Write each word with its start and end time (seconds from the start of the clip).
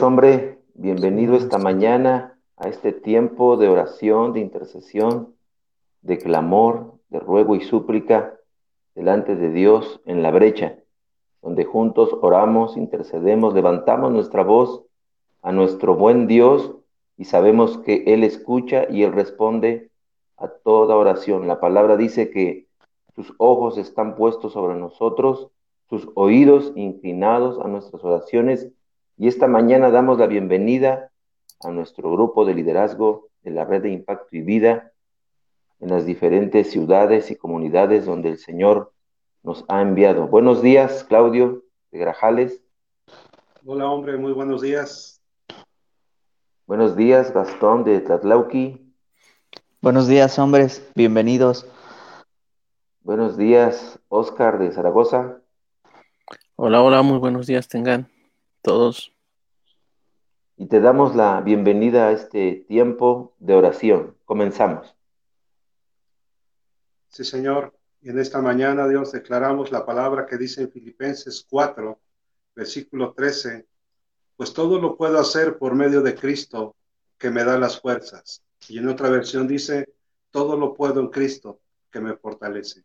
Hombre. 0.00 0.58
Bienvenido 0.74 1.36
esta 1.36 1.58
mañana 1.58 2.38
a 2.56 2.68
este 2.68 2.92
tiempo 2.92 3.56
de 3.56 3.68
oración, 3.68 4.32
de 4.32 4.40
intercesión, 4.40 5.34
de 6.00 6.18
clamor, 6.18 6.94
de 7.10 7.20
ruego 7.20 7.54
y 7.54 7.60
súplica 7.60 8.34
delante 8.94 9.36
de 9.36 9.50
Dios 9.50 10.00
en 10.06 10.22
la 10.22 10.30
brecha, 10.30 10.78
donde 11.42 11.64
juntos 11.64 12.16
oramos, 12.22 12.76
intercedemos, 12.76 13.54
levantamos 13.54 14.10
nuestra 14.10 14.42
voz 14.42 14.82
a 15.42 15.52
nuestro 15.52 15.94
buen 15.94 16.26
Dios 16.26 16.74
y 17.16 17.26
sabemos 17.26 17.78
que 17.78 18.04
Él 18.06 18.24
escucha 18.24 18.86
y 18.90 19.02
Él 19.02 19.12
responde 19.12 19.90
a 20.36 20.48
toda 20.48 20.96
oración. 20.96 21.46
La 21.46 21.60
palabra 21.60 21.96
dice 21.96 22.30
que 22.30 22.66
sus 23.14 23.34
ojos 23.36 23.78
están 23.78 24.16
puestos 24.16 24.54
sobre 24.54 24.74
nosotros, 24.74 25.48
sus 25.88 26.08
oídos 26.14 26.72
inclinados 26.76 27.60
a 27.60 27.68
nuestras 27.68 28.02
oraciones 28.02 28.72
y 29.16 29.28
esta 29.28 29.46
mañana 29.46 29.90
damos 29.90 30.18
la 30.18 30.26
bienvenida 30.26 31.10
a 31.60 31.70
nuestro 31.70 32.10
grupo 32.10 32.44
de 32.44 32.54
liderazgo 32.54 33.28
de 33.42 33.50
la 33.50 33.64
red 33.64 33.82
de 33.82 33.90
impacto 33.90 34.36
y 34.36 34.40
vida 34.40 34.92
en 35.80 35.90
las 35.90 36.06
diferentes 36.06 36.70
ciudades 36.70 37.30
y 37.30 37.36
comunidades 37.36 38.06
donde 38.06 38.30
el 38.30 38.38
Señor 38.38 38.92
nos 39.42 39.64
ha 39.68 39.80
enviado. 39.82 40.28
Buenos 40.28 40.62
días, 40.62 41.04
Claudio 41.04 41.62
de 41.90 41.98
Grajales. 41.98 42.62
Hola, 43.66 43.90
hombre, 43.90 44.16
muy 44.16 44.32
buenos 44.32 44.62
días. 44.62 45.20
Buenos 46.66 46.96
días, 46.96 47.32
Gastón 47.34 47.84
de 47.84 48.00
Tlatlauqui. 48.00 48.94
Buenos 49.80 50.06
días, 50.06 50.38
hombres, 50.38 50.88
bienvenidos. 50.94 51.66
Buenos 53.02 53.36
días, 53.36 53.98
Oscar 54.08 54.58
de 54.58 54.70
Zaragoza. 54.70 55.38
Hola, 56.54 56.82
hola, 56.82 57.02
muy 57.02 57.18
buenos 57.18 57.48
días 57.48 57.66
tengan 57.66 58.11
todos. 58.62 59.12
Y 60.56 60.66
te 60.66 60.80
damos 60.80 61.14
la 61.16 61.40
bienvenida 61.40 62.08
a 62.08 62.12
este 62.12 62.64
tiempo 62.68 63.34
de 63.40 63.54
oración. 63.54 64.16
Comenzamos. 64.24 64.94
Sí, 67.08 67.24
Señor. 67.24 67.74
Y 68.00 68.10
en 68.10 68.18
esta 68.18 68.40
mañana, 68.40 68.88
Dios, 68.88 69.12
declaramos 69.12 69.70
la 69.70 69.84
palabra 69.84 70.26
que 70.26 70.36
dice 70.36 70.62
en 70.62 70.70
Filipenses 70.70 71.46
4, 71.48 72.00
versículo 72.54 73.12
13, 73.12 73.66
pues 74.36 74.52
todo 74.52 74.80
lo 74.80 74.96
puedo 74.96 75.18
hacer 75.18 75.58
por 75.58 75.74
medio 75.74 76.00
de 76.00 76.14
Cristo 76.14 76.76
que 77.18 77.30
me 77.30 77.44
da 77.44 77.58
las 77.58 77.80
fuerzas. 77.80 78.42
Y 78.68 78.78
en 78.78 78.88
otra 78.88 79.08
versión 79.08 79.46
dice, 79.46 79.92
todo 80.30 80.56
lo 80.56 80.74
puedo 80.74 81.00
en 81.00 81.08
Cristo 81.08 81.60
que 81.90 82.00
me 82.00 82.16
fortalece. 82.16 82.82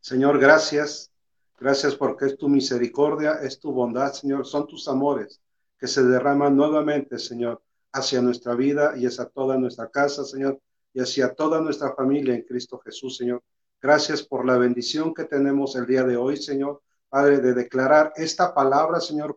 Señor, 0.00 0.38
gracias 0.38 1.10
Gracias 1.58 1.94
porque 1.94 2.26
es 2.26 2.36
tu 2.36 2.48
misericordia, 2.48 3.34
es 3.42 3.58
tu 3.60 3.72
bondad, 3.72 4.12
Señor, 4.12 4.46
son 4.46 4.66
tus 4.66 4.88
amores 4.88 5.40
que 5.78 5.86
se 5.86 6.02
derraman 6.02 6.56
nuevamente, 6.56 7.18
Señor, 7.18 7.62
hacia 7.92 8.20
nuestra 8.20 8.54
vida 8.54 8.94
y 8.96 9.06
hacia 9.06 9.26
toda 9.26 9.56
nuestra 9.56 9.88
casa, 9.88 10.24
Señor, 10.24 10.60
y 10.92 11.00
hacia 11.00 11.34
toda 11.34 11.60
nuestra 11.60 11.94
familia 11.94 12.34
en 12.34 12.42
Cristo 12.42 12.78
Jesús, 12.78 13.16
Señor. 13.16 13.42
Gracias 13.80 14.22
por 14.22 14.46
la 14.46 14.56
bendición 14.56 15.12
que 15.12 15.24
tenemos 15.24 15.76
el 15.76 15.86
día 15.86 16.04
de 16.04 16.16
hoy, 16.16 16.36
Señor, 16.36 16.82
Padre, 17.08 17.38
de 17.38 17.54
declarar 17.54 18.12
esta 18.16 18.54
palabra, 18.54 19.00
Señor, 19.00 19.36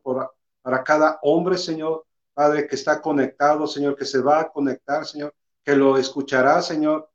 para 0.62 0.84
cada 0.84 1.20
hombre, 1.22 1.58
Señor, 1.58 2.06
Padre, 2.34 2.68
que 2.68 2.76
está 2.76 3.02
conectado, 3.02 3.68
Señor, 3.68 3.96
que 3.96 4.06
se 4.06 4.20
va 4.20 4.40
a 4.40 4.50
conectar, 4.50 5.06
Señor, 5.06 5.36
que 5.64 5.76
lo 5.76 5.98
escuchará, 5.98 6.62
Señor, 6.62 7.10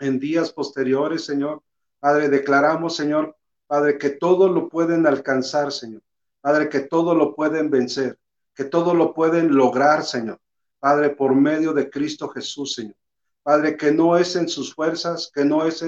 en 0.00 0.18
días 0.18 0.52
posteriores, 0.52 1.24
Señor. 1.24 1.62
Padre, 2.00 2.28
declaramos, 2.28 2.96
Señor, 2.96 3.36
Padre, 3.66 3.98
que 3.98 4.10
todo 4.10 4.48
lo 4.48 4.68
pueden 4.68 5.06
alcanzar, 5.06 5.72
Señor. 5.72 6.02
Padre, 6.40 6.68
que 6.68 6.80
todo 6.80 7.14
lo 7.14 7.34
pueden 7.34 7.70
vencer, 7.70 8.18
que 8.54 8.64
todo 8.64 8.94
lo 8.94 9.14
pueden 9.14 9.54
lograr, 9.54 10.04
Señor. 10.04 10.38
Padre, 10.78 11.10
por 11.10 11.34
medio 11.34 11.72
de 11.72 11.88
Cristo 11.88 12.28
Jesús, 12.28 12.74
Señor. 12.74 12.96
Padre, 13.42 13.76
que 13.76 13.92
no 13.92 14.16
es 14.16 14.36
en 14.36 14.48
sus 14.48 14.74
fuerzas, 14.74 15.30
que 15.34 15.44
no 15.44 15.66
es, 15.66 15.82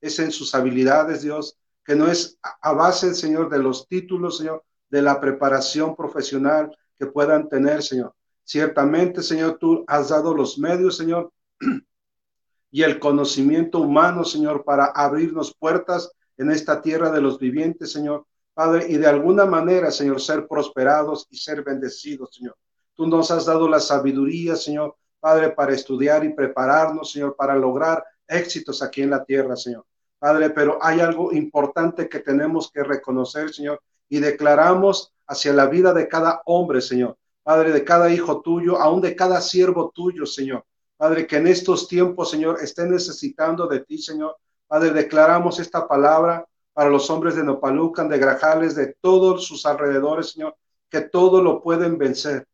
es, 0.00 0.18
en 0.18 0.32
sus 0.32 0.54
habilidades, 0.54 1.22
Dios, 1.22 1.58
que 1.84 1.94
no 1.94 2.06
es 2.06 2.38
a 2.42 2.72
base, 2.72 3.14
Señor, 3.14 3.50
de 3.50 3.58
los 3.58 3.86
títulos, 3.88 4.38
Señor, 4.38 4.64
de 4.90 5.02
la 5.02 5.20
preparación 5.20 5.94
profesional 5.96 6.76
que 6.98 7.06
puedan 7.06 7.48
tener, 7.48 7.82
Señor. 7.82 8.14
Ciertamente, 8.44 9.22
Señor, 9.22 9.58
tú 9.58 9.84
has 9.86 10.08
dado 10.08 10.34
los 10.34 10.58
medios, 10.58 10.96
Señor, 10.96 11.32
y 12.70 12.82
el 12.82 12.98
conocimiento 12.98 13.80
humano, 13.80 14.24
Señor, 14.24 14.64
para 14.64 14.86
abrirnos 14.86 15.54
puertas 15.54 16.10
en 16.38 16.50
esta 16.50 16.80
tierra 16.80 17.10
de 17.10 17.20
los 17.20 17.38
vivientes, 17.38 17.92
Señor. 17.92 18.26
Padre, 18.54 18.86
y 18.88 18.96
de 18.96 19.06
alguna 19.06 19.44
manera, 19.44 19.90
Señor, 19.90 20.20
ser 20.20 20.48
prosperados 20.48 21.26
y 21.30 21.36
ser 21.36 21.62
bendecidos, 21.62 22.34
Señor. 22.34 22.56
Tú 22.94 23.06
nos 23.06 23.30
has 23.30 23.46
dado 23.46 23.68
la 23.68 23.78
sabiduría, 23.78 24.56
Señor, 24.56 24.96
Padre, 25.20 25.50
para 25.50 25.72
estudiar 25.72 26.24
y 26.24 26.32
prepararnos, 26.32 27.12
Señor, 27.12 27.36
para 27.36 27.54
lograr 27.54 28.04
éxitos 28.26 28.82
aquí 28.82 29.02
en 29.02 29.10
la 29.10 29.24
tierra, 29.24 29.56
Señor. 29.56 29.84
Padre, 30.18 30.50
pero 30.50 30.78
hay 30.80 31.00
algo 31.00 31.32
importante 31.32 32.08
que 32.08 32.18
tenemos 32.18 32.70
que 32.72 32.82
reconocer, 32.82 33.52
Señor, 33.52 33.80
y 34.08 34.18
declaramos 34.18 35.12
hacia 35.26 35.52
la 35.52 35.66
vida 35.66 35.92
de 35.92 36.08
cada 36.08 36.42
hombre, 36.46 36.80
Señor. 36.80 37.16
Padre, 37.42 37.72
de 37.72 37.84
cada 37.84 38.10
hijo 38.10 38.40
tuyo, 38.40 38.78
aún 38.78 39.00
de 39.00 39.14
cada 39.14 39.40
siervo 39.40 39.90
tuyo, 39.94 40.26
Señor. 40.26 40.64
Padre, 40.96 41.26
que 41.26 41.36
en 41.36 41.46
estos 41.46 41.86
tiempos, 41.86 42.30
Señor, 42.30 42.58
esté 42.60 42.86
necesitando 42.86 43.68
de 43.68 43.80
ti, 43.80 43.98
Señor, 43.98 44.36
Padre, 44.68 44.90
declaramos 44.90 45.58
esta 45.58 45.88
palabra 45.88 46.46
para 46.74 46.90
los 46.90 47.08
hombres 47.08 47.34
de 47.34 47.42
Nopalucan, 47.42 48.08
de 48.08 48.18
Grajales, 48.18 48.74
de 48.76 48.94
todos 49.00 49.46
sus 49.46 49.64
alrededores, 49.64 50.32
Señor, 50.32 50.56
que 50.90 51.00
todo 51.00 51.42
lo 51.42 51.62
pueden 51.62 51.96
vencer, 51.96 52.46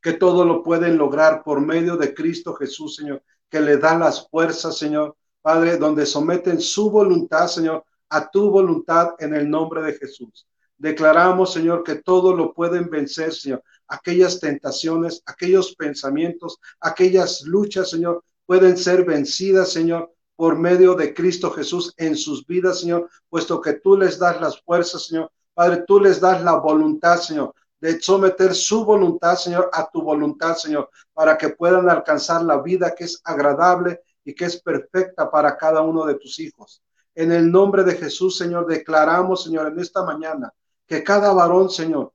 que 0.00 0.12
todo 0.12 0.44
lo 0.44 0.62
pueden 0.62 0.96
lograr 0.96 1.42
por 1.42 1.60
medio 1.60 1.96
de 1.96 2.14
Cristo 2.14 2.54
Jesús, 2.54 2.94
Señor, 2.94 3.22
que 3.50 3.60
le 3.60 3.78
da 3.78 3.98
las 3.98 4.28
fuerzas, 4.28 4.78
Señor, 4.78 5.16
Padre, 5.42 5.76
donde 5.76 6.06
someten 6.06 6.60
su 6.60 6.88
voluntad, 6.88 7.48
Señor, 7.48 7.84
a 8.10 8.30
tu 8.30 8.50
voluntad 8.50 9.14
en 9.18 9.34
el 9.34 9.50
nombre 9.50 9.82
de 9.82 9.94
Jesús. 9.94 10.46
Declaramos, 10.78 11.52
Señor, 11.52 11.82
que 11.82 11.96
todo 11.96 12.34
lo 12.34 12.54
pueden 12.54 12.88
vencer, 12.88 13.32
Señor. 13.34 13.62
Aquellas 13.88 14.38
tentaciones, 14.38 15.20
aquellos 15.26 15.74
pensamientos, 15.74 16.60
aquellas 16.80 17.42
luchas, 17.42 17.90
Señor, 17.90 18.22
pueden 18.46 18.76
ser 18.76 19.04
vencidas, 19.04 19.72
Señor, 19.72 20.13
por 20.36 20.56
medio 20.56 20.94
de 20.94 21.14
Cristo 21.14 21.50
Jesús 21.50 21.94
en 21.96 22.16
sus 22.16 22.46
vidas, 22.46 22.80
Señor, 22.80 23.08
puesto 23.28 23.60
que 23.60 23.74
tú 23.74 23.96
les 23.96 24.18
das 24.18 24.40
las 24.40 24.60
fuerzas, 24.62 25.06
Señor. 25.06 25.30
Padre, 25.54 25.84
tú 25.86 26.00
les 26.00 26.20
das 26.20 26.42
la 26.42 26.54
voluntad, 26.54 27.18
Señor, 27.18 27.54
de 27.80 28.00
someter 28.00 28.54
su 28.54 28.84
voluntad, 28.84 29.36
Señor, 29.36 29.70
a 29.72 29.88
tu 29.90 30.02
voluntad, 30.02 30.56
Señor, 30.56 30.90
para 31.12 31.38
que 31.38 31.50
puedan 31.50 31.88
alcanzar 31.88 32.42
la 32.42 32.60
vida 32.60 32.94
que 32.94 33.04
es 33.04 33.20
agradable 33.24 34.00
y 34.24 34.34
que 34.34 34.46
es 34.46 34.60
perfecta 34.60 35.30
para 35.30 35.56
cada 35.56 35.82
uno 35.82 36.04
de 36.04 36.14
tus 36.14 36.40
hijos. 36.40 36.82
En 37.14 37.30
el 37.30 37.50
nombre 37.50 37.84
de 37.84 37.94
Jesús, 37.94 38.36
Señor, 38.36 38.66
declaramos, 38.66 39.44
Señor, 39.44 39.68
en 39.68 39.78
esta 39.78 40.02
mañana, 40.02 40.52
que 40.86 41.04
cada 41.04 41.32
varón, 41.32 41.70
Señor, 41.70 42.12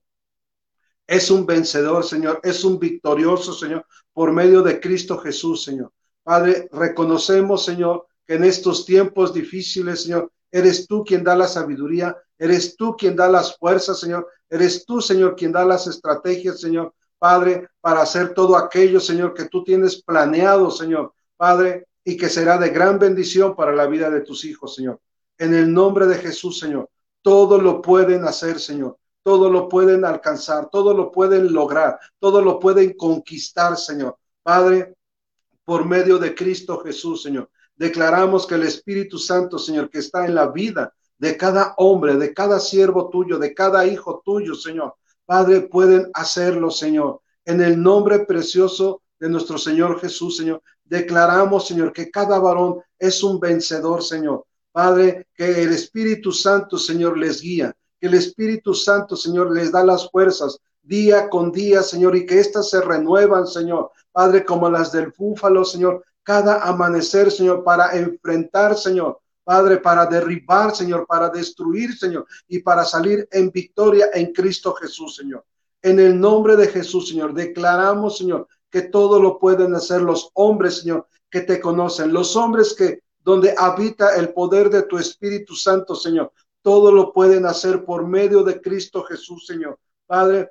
es 1.06 1.30
un 1.30 1.46
vencedor, 1.46 2.04
Señor, 2.04 2.40
es 2.42 2.62
un 2.62 2.78
victorioso, 2.78 3.52
Señor, 3.52 3.86
por 4.12 4.32
medio 4.32 4.62
de 4.62 4.78
Cristo 4.78 5.18
Jesús, 5.18 5.64
Señor. 5.64 5.92
Padre, 6.22 6.68
reconocemos, 6.70 7.64
Señor, 7.64 8.06
en 8.30 8.44
estos 8.44 8.86
tiempos 8.86 9.34
difíciles, 9.34 10.04
Señor, 10.04 10.30
eres 10.52 10.86
tú 10.86 11.04
quien 11.04 11.24
da 11.24 11.34
la 11.34 11.48
sabiduría, 11.48 12.16
eres 12.38 12.76
tú 12.76 12.96
quien 12.96 13.16
da 13.16 13.28
las 13.28 13.58
fuerzas, 13.58 13.98
Señor, 13.98 14.28
eres 14.48 14.84
tú, 14.86 15.00
Señor, 15.00 15.34
quien 15.34 15.50
da 15.50 15.64
las 15.64 15.88
estrategias, 15.88 16.60
Señor, 16.60 16.94
Padre, 17.18 17.68
para 17.80 18.02
hacer 18.02 18.32
todo 18.32 18.56
aquello, 18.56 19.00
Señor, 19.00 19.34
que 19.34 19.46
tú 19.46 19.64
tienes 19.64 20.00
planeado, 20.04 20.70
Señor, 20.70 21.12
Padre, 21.36 21.88
y 22.04 22.16
que 22.16 22.28
será 22.28 22.56
de 22.56 22.68
gran 22.68 23.00
bendición 23.00 23.56
para 23.56 23.74
la 23.74 23.88
vida 23.88 24.08
de 24.10 24.20
tus 24.20 24.44
hijos, 24.44 24.76
Señor. 24.76 25.00
En 25.36 25.52
el 25.52 25.72
nombre 25.72 26.06
de 26.06 26.14
Jesús, 26.14 26.60
Señor, 26.60 26.88
todo 27.22 27.60
lo 27.60 27.82
pueden 27.82 28.24
hacer, 28.24 28.60
Señor. 28.60 28.96
Todo 29.24 29.50
lo 29.50 29.68
pueden 29.68 30.04
alcanzar, 30.04 30.70
todo 30.70 30.94
lo 30.94 31.10
pueden 31.10 31.52
lograr, 31.52 31.98
todo 32.20 32.40
lo 32.40 32.60
pueden 32.60 32.94
conquistar, 32.94 33.76
Señor. 33.76 34.16
Padre, 34.42 34.94
por 35.64 35.84
medio 35.84 36.18
de 36.18 36.32
Cristo 36.32 36.78
Jesús, 36.78 37.22
Señor. 37.24 37.50
Declaramos 37.80 38.46
que 38.46 38.56
el 38.56 38.64
Espíritu 38.64 39.16
Santo, 39.16 39.58
Señor, 39.58 39.88
que 39.88 40.00
está 40.00 40.26
en 40.26 40.34
la 40.34 40.48
vida 40.48 40.92
de 41.16 41.38
cada 41.38 41.72
hombre, 41.78 42.18
de 42.18 42.34
cada 42.34 42.60
siervo 42.60 43.08
tuyo, 43.08 43.38
de 43.38 43.54
cada 43.54 43.86
hijo 43.86 44.20
tuyo, 44.22 44.54
Señor. 44.54 44.96
Padre, 45.24 45.62
pueden 45.62 46.10
hacerlo, 46.12 46.70
Señor. 46.70 47.22
En 47.42 47.62
el 47.62 47.82
nombre 47.82 48.18
precioso 48.26 49.00
de 49.18 49.30
nuestro 49.30 49.56
Señor 49.56 49.98
Jesús, 49.98 50.36
Señor. 50.36 50.60
Declaramos, 50.84 51.68
Señor, 51.68 51.94
que 51.94 52.10
cada 52.10 52.38
varón 52.38 52.82
es 52.98 53.22
un 53.22 53.40
vencedor, 53.40 54.02
Señor. 54.02 54.44
Padre, 54.70 55.28
que 55.34 55.62
el 55.62 55.72
Espíritu 55.72 56.32
Santo, 56.32 56.76
Señor, 56.76 57.16
les 57.16 57.40
guía, 57.40 57.74
que 57.98 58.08
el 58.08 58.14
Espíritu 58.14 58.74
Santo, 58.74 59.16
Señor, 59.16 59.54
les 59.54 59.72
da 59.72 59.82
las 59.82 60.10
fuerzas 60.10 60.58
día 60.82 61.30
con 61.30 61.50
día, 61.50 61.82
Señor, 61.82 62.14
y 62.14 62.26
que 62.26 62.40
éstas 62.40 62.68
se 62.68 62.82
renuevan, 62.82 63.46
Señor. 63.46 63.90
Padre, 64.12 64.44
como 64.44 64.68
las 64.68 64.92
del 64.92 65.14
búfalo, 65.16 65.64
Señor, 65.64 66.04
cada 66.22 66.62
amanecer, 66.62 67.30
Señor, 67.30 67.64
para 67.64 67.96
enfrentar, 67.96 68.76
Señor, 68.76 69.20
Padre, 69.44 69.78
para 69.78 70.06
derribar, 70.06 70.74
Señor, 70.74 71.06
para 71.06 71.28
destruir, 71.28 71.96
Señor, 71.96 72.26
y 72.46 72.60
para 72.60 72.84
salir 72.84 73.28
en 73.32 73.50
victoria 73.50 74.10
en 74.12 74.32
Cristo 74.32 74.74
Jesús, 74.74 75.16
Señor. 75.16 75.44
En 75.82 75.98
el 75.98 76.20
nombre 76.20 76.56
de 76.56 76.68
Jesús, 76.68 77.08
Señor, 77.08 77.32
declaramos, 77.34 78.18
Señor, 78.18 78.46
que 78.70 78.82
todo 78.82 79.20
lo 79.20 79.38
pueden 79.38 79.74
hacer 79.74 80.02
los 80.02 80.30
hombres, 80.34 80.78
Señor, 80.78 81.06
que 81.30 81.40
te 81.40 81.60
conocen, 81.60 82.12
los 82.12 82.36
hombres 82.36 82.74
que 82.74 83.02
donde 83.22 83.54
habita 83.56 84.16
el 84.16 84.32
poder 84.32 84.70
de 84.70 84.82
tu 84.82 84.98
Espíritu 84.98 85.54
Santo, 85.54 85.94
Señor. 85.94 86.32
Todo 86.62 86.92
lo 86.92 87.12
pueden 87.12 87.46
hacer 87.46 87.84
por 87.84 88.06
medio 88.06 88.42
de 88.42 88.60
Cristo 88.60 89.02
Jesús, 89.04 89.46
Señor. 89.46 89.78
Padre, 90.06 90.50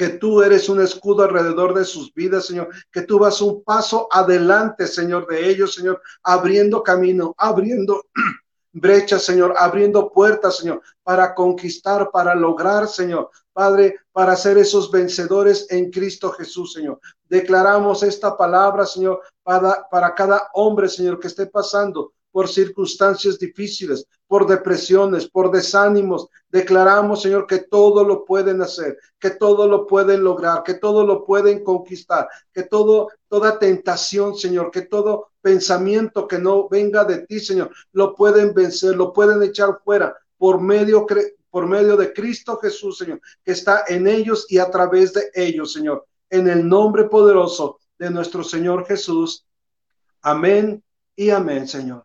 que 0.00 0.08
tú 0.08 0.40
eres 0.40 0.70
un 0.70 0.80
escudo 0.80 1.24
alrededor 1.24 1.74
de 1.74 1.84
sus 1.84 2.14
vidas, 2.14 2.46
Señor, 2.46 2.70
que 2.90 3.02
tú 3.02 3.18
vas 3.18 3.42
un 3.42 3.62
paso 3.62 4.08
adelante, 4.10 4.86
Señor, 4.86 5.26
de 5.26 5.50
ellos, 5.50 5.74
Señor, 5.74 6.00
abriendo 6.22 6.82
camino, 6.82 7.34
abriendo 7.36 8.06
brechas, 8.72 9.24
Señor, 9.24 9.54
abriendo 9.58 10.10
puertas, 10.10 10.56
Señor, 10.56 10.80
para 11.02 11.34
conquistar, 11.34 12.10
para 12.10 12.34
lograr, 12.34 12.88
Señor, 12.88 13.28
Padre, 13.52 13.98
para 14.10 14.36
ser 14.36 14.56
esos 14.56 14.90
vencedores 14.90 15.66
en 15.68 15.90
Cristo 15.90 16.30
Jesús, 16.30 16.72
Señor. 16.72 16.98
Declaramos 17.28 18.02
esta 18.02 18.38
palabra, 18.38 18.86
Señor, 18.86 19.20
para, 19.42 19.86
para 19.90 20.14
cada 20.14 20.48
hombre, 20.54 20.88
Señor, 20.88 21.20
que 21.20 21.26
esté 21.26 21.44
pasando 21.44 22.14
por 22.32 22.48
circunstancias 22.48 23.38
difíciles, 23.38 24.06
por 24.30 24.46
depresiones, 24.46 25.28
por 25.28 25.50
desánimos. 25.50 26.28
Declaramos, 26.50 27.22
Señor, 27.22 27.48
que 27.48 27.58
todo 27.58 28.04
lo 28.04 28.24
pueden 28.24 28.62
hacer, 28.62 28.96
que 29.18 29.30
todo 29.30 29.66
lo 29.66 29.88
pueden 29.88 30.22
lograr, 30.22 30.62
que 30.62 30.74
todo 30.74 31.04
lo 31.04 31.24
pueden 31.24 31.64
conquistar, 31.64 32.28
que 32.52 32.62
todo, 32.62 33.08
toda 33.26 33.58
tentación, 33.58 34.36
Señor, 34.36 34.70
que 34.70 34.82
todo 34.82 35.30
pensamiento 35.42 36.28
que 36.28 36.38
no 36.38 36.68
venga 36.68 37.04
de 37.04 37.26
ti, 37.26 37.40
Señor, 37.40 37.72
lo 37.90 38.14
pueden 38.14 38.54
vencer, 38.54 38.94
lo 38.94 39.12
pueden 39.12 39.42
echar 39.42 39.80
fuera 39.84 40.16
por 40.38 40.60
medio, 40.60 41.04
por 41.50 41.66
medio 41.66 41.96
de 41.96 42.12
Cristo 42.12 42.56
Jesús, 42.58 42.98
Señor, 42.98 43.20
que 43.44 43.50
está 43.50 43.82
en 43.88 44.06
ellos 44.06 44.46
y 44.48 44.58
a 44.58 44.70
través 44.70 45.12
de 45.12 45.28
ellos, 45.34 45.72
Señor. 45.72 46.06
En 46.28 46.46
el 46.46 46.68
nombre 46.68 47.06
poderoso 47.06 47.80
de 47.98 48.10
nuestro 48.10 48.44
Señor 48.44 48.86
Jesús. 48.86 49.44
Amén 50.22 50.84
y 51.16 51.30
amén, 51.30 51.66
Señor. 51.66 52.04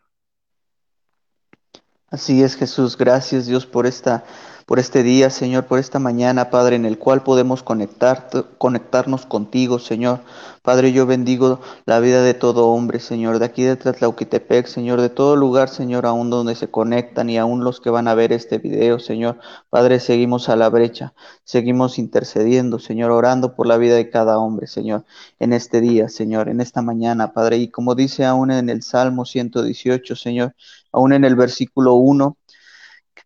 Así 2.09 2.43
es, 2.43 2.55
Jesús. 2.55 2.97
Gracias, 2.97 3.47
Dios, 3.47 3.65
por 3.65 3.87
esta 3.87 4.23
por 4.65 4.79
este 4.79 5.03
día, 5.03 5.29
Señor, 5.29 5.65
por 5.65 5.77
esta 5.77 5.99
mañana, 5.99 6.49
Padre, 6.49 6.75
en 6.75 6.85
el 6.85 6.97
cual 6.97 7.21
podemos 7.21 7.61
conectar, 7.61 8.29
conectarnos 8.57 9.27
contigo, 9.27 9.77
Señor. 9.77 10.21
Padre, 10.63 10.91
yo 10.91 11.05
bendigo 11.05 11.59
la 11.85 11.99
vida 11.99 12.23
de 12.23 12.33
todo 12.33 12.69
hombre, 12.69 12.99
Señor, 12.99 13.37
de 13.37 13.45
aquí 13.45 13.61
de 13.61 13.75
Tlatlauquitepec, 13.75 14.65
Señor, 14.65 15.01
de 15.01 15.09
todo 15.09 15.35
lugar, 15.35 15.69
Señor, 15.69 16.07
aún 16.07 16.31
donde 16.31 16.55
se 16.55 16.71
conectan 16.71 17.29
y 17.29 17.37
aún 17.37 17.63
los 17.63 17.79
que 17.79 17.91
van 17.91 18.07
a 18.07 18.15
ver 18.15 18.33
este 18.33 18.57
video, 18.57 18.97
Señor. 18.97 19.37
Padre, 19.69 19.99
seguimos 19.99 20.49
a 20.49 20.55
la 20.55 20.69
brecha, 20.69 21.13
seguimos 21.43 21.99
intercediendo, 21.99 22.79
Señor, 22.79 23.11
orando 23.11 23.53
por 23.53 23.67
la 23.67 23.77
vida 23.77 23.95
de 23.95 24.09
cada 24.09 24.39
hombre, 24.39 24.65
Señor, 24.65 25.05
en 25.37 25.53
este 25.53 25.79
día, 25.79 26.09
Señor, 26.09 26.49
en 26.49 26.59
esta 26.59 26.81
mañana, 26.81 27.33
Padre. 27.33 27.57
Y 27.57 27.67
como 27.67 27.93
dice 27.93 28.25
aún 28.25 28.49
en 28.49 28.69
el 28.69 28.81
Salmo 28.81 29.25
118, 29.25 30.15
Señor, 30.15 30.55
aún 30.91 31.13
en 31.13 31.23
el 31.23 31.35
versículo 31.35 31.93
1, 31.93 32.35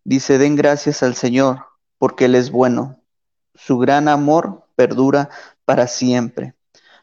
Dice, 0.04 0.38
den 0.38 0.56
gracias 0.56 1.02
al 1.02 1.14
Señor, 1.14 1.66
porque 1.98 2.26
Él 2.26 2.34
es 2.34 2.50
bueno. 2.50 3.02
Su 3.54 3.78
gran 3.78 4.08
amor 4.08 4.64
perdura 4.76 5.30
para 5.64 5.86
siempre. 5.86 6.54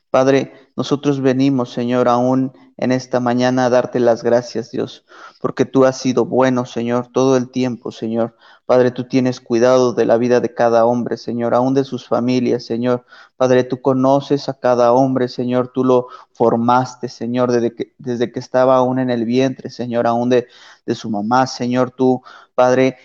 Padre, 0.10 0.54
nosotros 0.76 1.22
venimos, 1.22 1.72
Señor, 1.72 2.08
aún 2.08 2.54
en 2.78 2.92
esta 2.92 3.20
mañana 3.20 3.70
darte 3.70 4.00
las 4.00 4.24
gracias, 4.24 4.72
Dios, 4.72 5.04
porque 5.42 5.66
tú 5.66 5.86
has 5.86 5.98
sido 5.98 6.26
bueno, 6.26 6.66
Señor, 6.66 7.08
todo 7.12 7.36
el 7.36 7.50
tiempo, 7.50 7.92
Señor. 7.92 8.36
Padre, 8.68 8.92
tú 8.92 9.08
tienes 9.08 9.42
cuidado 9.42 9.94
de 9.94 10.06
la 10.06 10.18
vida 10.18 10.40
de 10.42 10.54
cada 10.54 10.86
hombre, 10.86 11.18
Señor, 11.18 11.56
aún 11.56 11.74
de 11.74 11.84
sus 11.84 12.08
familias, 12.08 12.66
Señor. 12.66 13.06
Padre, 13.36 13.64
tú 13.64 13.82
conoces 13.82 14.48
a 14.48 14.60
cada 14.60 14.94
hombre, 14.94 15.28
Señor, 15.28 15.70
tú 15.74 15.84
lo 15.84 16.08
formaste, 16.34 17.10
Señor, 17.10 17.52
desde 17.52 17.74
que, 17.74 17.94
desde 17.98 18.32
que 18.32 18.40
estaba 18.40 18.76
aún 18.78 19.00
en 19.00 19.10
el 19.10 19.26
vientre, 19.26 19.70
Señor, 19.72 20.06
aún 20.06 20.30
de, 20.30 20.48
de 20.86 20.96
su 20.96 21.10
mamá, 21.10 21.48
Señor, 21.48 21.92
tú, 21.92 22.22
Padre, 22.54 22.98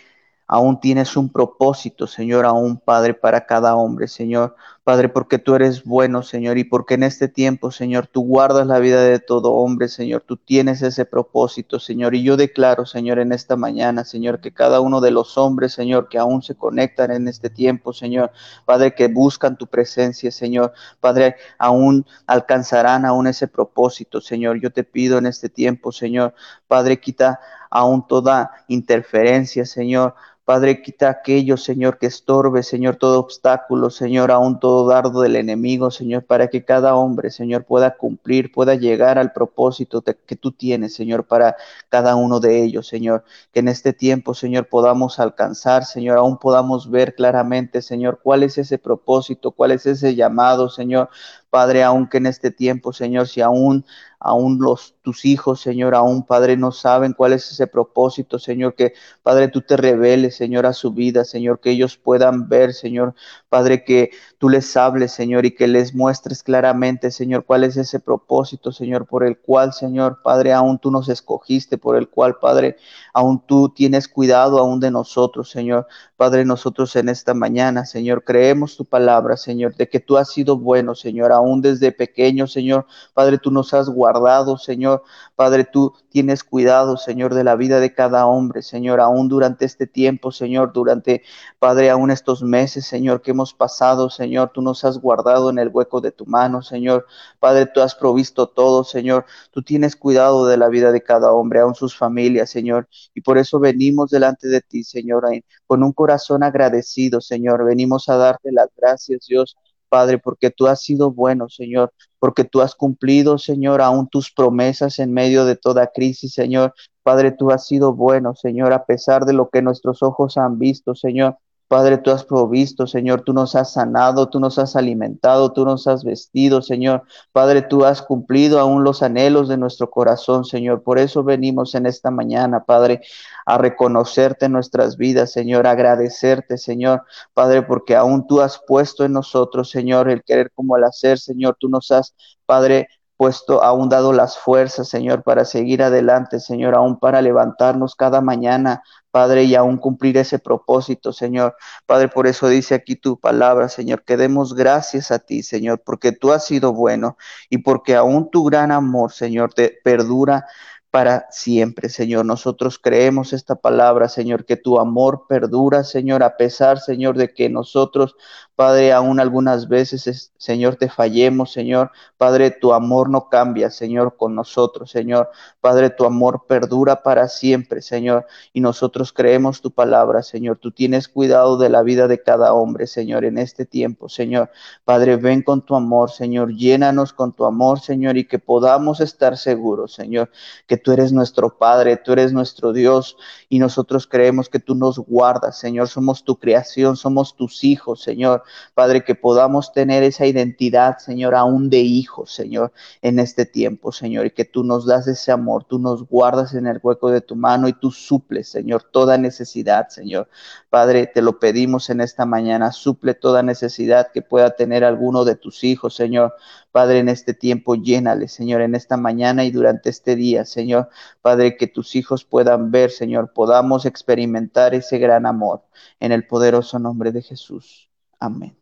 aún 0.47 0.81
tienes 0.81 1.17
un 1.17 1.31
propósito, 1.31 2.07
Señor, 2.07 2.45
aún 2.45 2.77
Padre, 2.79 3.15
para 3.15 3.47
cada 3.47 3.75
hombre, 3.75 4.07
Señor. 4.07 4.55
Padre, 4.85 5.09
porque 5.09 5.39
tú 5.39 5.55
eres 5.55 5.85
bueno, 5.85 6.25
Señor, 6.25 6.59
y 6.59 6.65
porque 6.65 6.95
en 6.95 7.05
este 7.05 7.29
tiempo, 7.29 7.71
Señor, 7.71 8.09
tú 8.09 8.23
guardas 8.23 8.67
la 8.67 8.81
vida 8.81 9.01
de 9.01 9.21
todo 9.21 9.53
hombre, 9.53 9.87
Señor, 9.87 10.25
tú 10.27 10.37
tienes 10.37 10.83
ese 10.83 11.05
propósito, 11.05 11.79
Señor. 11.79 12.17
Y 12.17 12.25
yo 12.25 12.37
declaro, 12.37 12.85
Señor, 12.85 13.21
en 13.21 13.31
esta 13.31 13.55
mañana, 13.55 14.05
Señor, 14.05 14.41
que 14.41 14.53
cada 14.53 14.81
uno 14.81 15.01
de 15.01 15.13
los 15.13 15.39
hombres, 15.39 15.73
Señor, 15.73 16.09
que 16.09 16.19
aún 16.19 16.43
se 16.43 16.57
conectan 16.57 17.13
en 17.13 17.29
este 17.29 17.49
tiempo, 17.49 17.93
Señor, 17.93 18.33
Padre, 18.65 18.93
que 18.93 19.07
buscan 19.07 19.57
tu 19.57 19.69
presencia, 19.69 20.33
Señor, 20.33 20.73
Padre, 20.99 21.37
aún 21.59 22.05
alcanzarán 22.27 23.07
aún 23.07 23.29
ese 23.29 23.47
propósito, 23.47 24.21
Señor. 24.21 24.61
Yo 24.61 24.73
te 24.73 24.83
pido 24.83 25.17
en 25.19 25.27
este 25.27 25.49
tiempo, 25.49 25.93
Señor, 25.93 26.35
Padre, 26.67 26.99
quita 26.99 27.39
aún 27.71 28.05
toda 28.07 28.51
interferencia, 28.67 29.65
Señor, 29.65 30.17
Padre, 30.45 30.83
quita 30.83 31.09
aquello, 31.09 31.57
Señor, 31.57 31.99
que 31.99 32.07
estorbe, 32.07 32.65
Señor, 32.65 32.97
todo 32.97 33.21
obstáculo, 33.21 33.91
Señor, 33.91 34.33
aún 34.33 34.59
todo 34.59 34.89
dardo 34.89 35.21
del 35.21 35.37
enemigo, 35.37 35.93
Señor, 35.93 36.25
para 36.25 36.49
que 36.49 36.65
cada 36.65 36.97
hombre, 36.97 37.31
Señor, 37.31 37.65
pueda 37.65 37.97
cumplir, 37.97 38.51
pueda 38.51 38.75
llegar 38.75 39.19
al 39.19 39.33
propósito 39.33 40.03
que 40.03 40.35
tú 40.35 40.51
tienes, 40.51 40.95
Señor, 40.95 41.29
para 41.29 41.57
cada 41.89 42.17
uno 42.17 42.41
de 42.41 42.61
ellos, 42.65 42.89
Señor. 42.89 43.23
Que 43.53 43.61
en 43.61 43.69
este 43.69 43.93
tiempo, 43.93 44.35
Señor, 44.35 44.69
podamos 44.69 45.21
alcanzar, 45.21 45.85
Señor, 45.85 46.19
aún 46.19 46.37
podamos 46.39 46.91
ver 46.91 47.15
claramente, 47.15 47.81
Señor, 47.81 48.19
cuál 48.21 48.43
es 48.43 48.59
ese 48.59 48.79
propósito, 48.79 49.53
cuál 49.53 49.71
es 49.71 49.87
ese 49.87 50.17
llamado, 50.17 50.69
Señor. 50.69 51.09
Padre, 51.53 51.83
aunque 51.83 52.17
en 52.17 52.25
este 52.27 52.51
tiempo, 52.51 52.95
Señor, 52.95 53.29
si 53.29 53.43
aún 53.43 53.85
aún 54.19 54.59
los 54.59 54.95
tus 55.03 55.27
hijos, 55.27 55.61
Señor, 55.61 55.95
aún 55.95 56.25
Padre 56.25 56.57
no 56.57 56.73
saben 56.73 57.13
cuál 57.13 57.35
es 57.35 57.51
ese 57.53 57.67
propósito, 57.67 58.39
Señor, 58.39 58.75
que 58.75 58.95
Padre 59.23 59.49
tú 59.49 59.61
te 59.61 59.77
reveles, 59.77 60.35
Señor, 60.37 60.65
a 60.65 60.73
su 60.73 60.93
vida, 60.93 61.25
Señor, 61.25 61.61
que 61.61 61.73
ellos 61.73 61.99
puedan 61.99 62.49
ver, 62.49 62.73
Señor, 62.73 63.15
Padre, 63.53 63.85
que 63.85 64.13
tú 64.39 64.49
les 64.49 64.75
hables, 64.79 65.13
Señor, 65.13 65.45
y 65.45 65.51
que 65.51 65.69
les 65.69 65.95
muestres 65.95 66.43
claramente, 66.43 67.11
Señor, 67.11 67.45
cuál 67.45 67.65
es 67.65 67.77
ese 67.77 68.01
propósito, 68.01 68.73
Señor, 68.73 69.07
por 69.07 69.27
el 69.27 69.37
cual, 69.37 69.75
Señor, 69.75 70.23
Padre, 70.25 70.55
aún 70.55 70.79
tú 70.79 70.91
nos 70.91 71.11
escogiste, 71.11 71.77
por 71.77 71.97
el 71.97 72.09
cual, 72.09 72.39
Padre, 72.41 72.79
aún 73.13 73.45
tú 73.47 73.69
tienes 73.69 74.09
cuidado 74.09 74.59
aún 74.59 74.81
de 74.81 74.91
nosotros, 74.91 75.51
Señor. 75.51 75.87
Padre, 76.17 76.47
nosotros 76.47 76.97
en 76.97 77.11
esta 77.11 77.35
mañana, 77.35 77.85
Señor, 77.85 78.25
creemos 78.25 78.77
tu 78.77 78.87
palabra, 78.87 79.37
Señor, 79.37 79.75
de 79.75 79.87
que 79.89 80.01
tú 80.01 80.17
has 80.17 80.31
sido 80.31 80.57
bueno, 80.57 80.95
Señor, 80.95 81.31
aún 81.31 81.61
desde 81.61 81.93
pequeño, 81.93 82.47
Señor. 82.47 82.87
Padre, 83.13 83.37
tú 83.37 83.51
nos 83.51 83.75
has 83.75 83.91
guardado, 83.91 84.57
Señor. 84.57 85.03
Padre, 85.37 85.65
tú 85.65 85.93
tienes 86.09 86.43
cuidado, 86.43 86.97
Señor, 86.97 87.35
de 87.35 87.45
la 87.45 87.57
vida 87.57 87.81
de 87.81 87.93
cada 87.93 88.25
hombre, 88.27 88.63
Señor, 88.63 89.01
aún 89.01 89.29
durante 89.29 89.65
este 89.67 89.87
tiempo, 89.87 90.33
Señor, 90.33 90.73
durante, 90.73 91.23
Padre, 91.59 91.91
aún 91.91 92.11
estos 92.11 92.43
meses, 92.43 92.87
Señor, 92.87 93.21
que 93.21 93.33
hemos 93.33 93.42
pasado, 93.55 94.11
Señor, 94.11 94.53
tú 94.55 94.63
nos 94.63 94.85
has 94.85 94.99
guardado 94.99 95.51
en 95.51 95.59
el 95.59 95.69
hueco 95.69 96.01
de 96.01 96.13
tu 96.13 96.25
mano, 96.25 96.63
Señor. 96.63 97.07
Padre, 97.41 97.67
tú 97.67 97.81
has 97.81 97.97
provisto 97.97 98.47
todo, 98.47 98.85
Señor. 98.85 99.27
Tú 99.51 99.63
tienes 99.63 99.97
cuidado 99.97 100.47
de 100.47 100.57
la 100.57 100.69
vida 100.69 100.93
de 100.93 101.03
cada 101.03 101.33
hombre, 101.33 101.61
aún 101.61 101.75
sus 101.75 101.97
familias, 101.97 102.49
Señor. 102.49 102.89
Y 103.13 103.23
por 103.23 103.39
eso 103.39 103.59
venimos 103.59 104.11
delante 104.11 104.47
de 104.47 104.61
ti, 104.61 104.85
Señor, 104.85 105.25
con 105.67 105.83
un 105.83 105.93
corazón 105.93 106.13
corazón 106.13 106.43
agradecido, 106.43 107.23
Señor. 107.23 107.65
Venimos 107.65 108.09
a 108.11 108.17
darte 108.19 108.53
las 108.53 108.69
gracias, 108.77 109.27
Dios, 109.27 109.57
Padre, 109.89 110.19
porque 110.19 110.51
tú 110.51 110.67
has 110.67 110.83
sido 110.83 111.11
bueno, 111.11 111.49
Señor, 111.49 111.93
porque 112.19 112.45
tú 112.45 112.61
has 112.61 112.75
cumplido, 112.75 113.39
Señor, 113.39 113.81
aún 113.81 114.09
tus 114.09 114.31
promesas 114.31 114.99
en 114.99 115.13
medio 115.13 115.47
de 115.47 115.57
toda 115.57 115.87
crisis, 115.87 116.35
Señor. 116.35 116.75
Padre, 117.03 117.33
tú 117.33 117.51
has 117.51 117.67
sido 117.67 117.95
bueno, 117.95 118.35
Señor, 118.35 118.75
a 118.75 118.85
pesar 118.85 119.25
de 119.25 119.33
lo 119.33 119.49
que 119.49 119.63
nuestros 119.63 120.03
ojos 120.03 120.37
han 120.37 120.59
visto, 120.59 120.95
Señor. 120.95 121.39
Padre, 121.73 121.97
tú 121.97 122.11
has 122.11 122.23
provisto, 122.23 122.87
Señor, 122.87 123.23
tú 123.23 123.33
nos 123.33 123.57
has 123.57 123.73
sanado, 123.73 124.29
tú 124.29 124.39
nos 124.39 124.59
has 124.59 124.77
alimentado, 124.77 125.55
tú 125.55 125.65
nos 125.65 125.87
has 125.87 126.05
vestido, 126.05 126.61
Señor. 126.61 127.05
Padre, 127.33 127.63
tú 127.63 127.87
has 127.87 128.03
cumplido 128.03 128.61
aún 128.61 128.85
los 128.85 129.03
anhelos 129.03 129.49
de 129.49 129.57
nuestro 129.57 129.89
corazón, 129.89 130.45
Señor. 130.45 130.83
Por 130.83 130.99
eso 130.99 131.25
venimos 131.25 131.75
en 131.75 131.87
esta 131.87 132.11
mañana, 132.11 132.65
Padre, 132.65 133.01
a 133.47 133.57
reconocerte 133.57 134.45
en 134.45 134.53
nuestras 134.53 134.99
vidas, 134.99 135.33
Señor, 135.33 135.67
agradecerte, 135.67 136.59
Señor, 136.59 137.05
Padre, 137.33 137.63
porque 137.63 137.97
aún 137.97 138.27
tú 138.27 138.43
has 138.43 138.61
puesto 138.67 139.07
en 139.07 139.15
nosotros, 139.15 139.71
Señor, 139.71 140.11
el 140.11 140.23
querer 140.25 140.51
como 140.55 140.77
el 140.77 140.85
hacer, 140.85 141.19
Señor. 141.19 141.57
Tú 141.59 141.71
nos 141.71 141.91
has, 141.91 142.15
Padre, 142.45 142.87
puesto, 143.23 143.63
aún 143.63 143.89
dado 143.89 144.13
las 144.13 144.37
fuerzas, 144.37 144.89
Señor, 144.89 145.23
para 145.23 145.45
seguir 145.45 145.81
adelante, 145.85 146.41
Señor, 146.41 146.75
aún 146.75 146.99
para 146.99 147.23
levantarnos 147.23 147.95
cada 147.95 148.21
mañana, 148.21 148.83
Padre, 149.13 149.45
y 149.45 149.55
aún 149.55 149.77
cumplir 149.77 150.17
ese 150.17 150.41
propósito, 150.41 151.13
Señor. 151.13 151.55
Padre, 151.87 152.09
por 152.09 152.27
eso 152.27 152.49
dice 152.49 152.75
aquí 152.75 152.97
tu 152.97 153.21
palabra, 153.21 153.69
Señor, 153.69 154.03
que 154.03 154.17
demos 154.17 154.57
gracias 154.57 155.13
a 155.13 155.21
ti, 155.21 155.45
Señor, 155.45 155.83
porque 155.87 156.11
tú 156.11 156.33
has 156.33 156.45
sido 156.45 156.73
bueno 156.73 157.17
y 157.49 157.59
porque 157.59 157.95
aún 157.95 158.29
tu 158.29 158.43
gran 158.43 158.73
amor, 158.73 159.13
Señor, 159.13 159.55
te 159.55 159.73
perdura 159.85 160.45
para 160.91 161.27
siempre, 161.31 161.89
Señor. 161.89 162.27
Nosotros 162.27 162.81
creemos 162.81 163.33
esta 163.33 163.55
palabra, 163.55 164.09
Señor, 164.09 164.45
que 164.45 164.57
tu 164.57 164.81
amor 164.81 165.27
perdura, 165.29 165.85
Señor, 165.85 166.25
a 166.25 166.37
pesar, 166.37 166.81
Señor, 166.81 167.17
de 167.17 167.33
que 167.33 167.49
nosotros, 167.49 168.17
Padre, 168.55 168.93
aún 168.93 169.19
algunas 169.19 169.67
veces, 169.69 170.33
Señor, 170.37 170.77
te 170.77 170.89
fallemos, 170.89 171.53
Señor. 171.53 171.91
Padre, 172.19 172.51
tu 172.51 172.75
amor 172.75 173.09
no 173.09 173.29
cambia, 173.31 173.71
Señor, 173.71 174.17
con 174.17 174.35
nosotros, 174.35 174.91
Señor. 174.91 175.31
Padre, 175.61 175.91
tu 175.91 176.05
amor 176.05 176.45
perdura 176.47 177.03
para 177.03 177.29
siempre, 177.29 177.81
Señor. 177.81 178.27
Y 178.53 178.61
nosotros 178.61 179.13
creemos 179.13 179.63
tu 179.63 179.71
palabra, 179.71 180.23
Señor. 180.23 180.59
Tú 180.59 180.71
tienes 180.71 181.09
cuidado 181.09 181.57
de 181.57 181.71
la 181.71 181.83
vida 181.83 182.09
de 182.09 182.23
cada 182.23 182.53
hombre, 182.53 182.87
Señor, 182.87 183.25
en 183.25 183.39
este 183.39 183.65
tiempo, 183.65 184.09
Señor. 184.09 184.51
Padre, 184.85 185.17
ven 185.17 185.43
con 185.43 185.63
tu 185.63 185.75
amor, 185.75 186.11
Señor. 186.11 186.55
Llénanos 186.55 187.13
con 187.15 187.33
tu 187.33 187.47
amor, 187.47 187.81
Señor, 187.81 188.19
y 188.19 188.27
que 188.27 188.39
podamos 188.39 189.01
estar 189.01 189.39
seguros, 189.39 189.95
Señor, 189.95 190.31
que 190.67 190.77
tú 190.77 190.93
eres 190.93 191.13
nuestro 191.13 191.57
Padre, 191.57 191.97
tú 191.97 192.13
eres 192.13 192.33
nuestro 192.33 192.73
Dios, 192.73 193.17
y 193.49 193.59
nosotros 193.59 194.07
creemos 194.07 194.49
que 194.49 194.61
tú 194.61 194.75
nos 194.75 194.99
guardas, 194.99 195.59
Señor. 195.59 195.89
Somos 195.89 196.23
tu 196.23 196.37
creación, 196.37 196.97
somos 196.97 197.35
tus 197.35 197.65
hijos, 197.65 198.03
Señor. 198.03 198.42
Padre, 198.75 199.05
que 199.05 199.15
podamos 199.15 199.73
tener 199.73 200.03
esa 200.03 200.27
identidad, 200.27 200.99
Señor, 200.99 201.35
aún 201.35 201.71
de 201.71 201.79
hijos, 201.79 202.33
Señor, 202.33 202.73
en 203.03 203.19
este 203.19 203.47
tiempo, 203.47 203.93
Señor, 203.93 204.27
y 204.27 204.31
que 204.31 204.45
tú 204.45 204.65
nos 204.65 204.87
das 204.87 205.07
ese 205.09 205.33
amor, 205.33 205.65
tú 205.65 205.79
nos 205.79 206.07
guardas 206.09 206.55
en 206.55 206.67
el 206.67 206.81
hueco 206.83 207.11
de 207.11 207.21
tu 207.21 207.37
mano 207.37 207.69
y 207.69 207.73
tú 207.73 207.91
suples, 207.91 208.49
Señor, 208.49 208.85
toda 208.91 209.19
necesidad, 209.19 209.89
Señor. 209.89 210.29
Padre, 210.71 211.07
te 211.07 211.23
lo 211.23 211.39
pedimos 211.39 211.91
en 211.91 212.01
esta 212.01 212.27
mañana, 212.27 212.73
suple 212.73 213.15
toda 213.15 213.43
necesidad 213.43 214.11
que 214.13 214.23
pueda 214.23 214.51
tener 214.57 214.85
alguno 214.85 215.25
de 215.25 215.37
tus 215.37 215.65
hijos, 215.65 215.95
Señor. 215.95 216.35
Padre, 216.73 217.01
en 217.01 217.09
este 217.09 217.35
tiempo 217.35 217.75
llénale, 217.75 218.29
Señor, 218.29 218.63
en 218.63 218.75
esta 218.75 218.97
mañana 218.97 219.45
y 219.45 219.51
durante 219.51 219.91
este 219.91 220.17
día, 220.17 220.45
Señor. 220.45 220.89
Padre, 221.21 221.57
que 221.57 221.67
tus 221.67 221.95
hijos 221.97 222.25
puedan 222.25 222.71
ver, 222.71 222.91
Señor, 222.91 223.33
podamos 223.33 223.85
experimentar 223.87 224.75
ese 224.75 224.99
gran 224.99 225.27
amor 225.27 225.63
en 226.01 226.13
el 226.13 226.27
poderoso 226.27 226.79
nombre 226.79 227.13
de 227.13 227.23
Jesús. 227.23 227.92
Amén. 228.23 228.57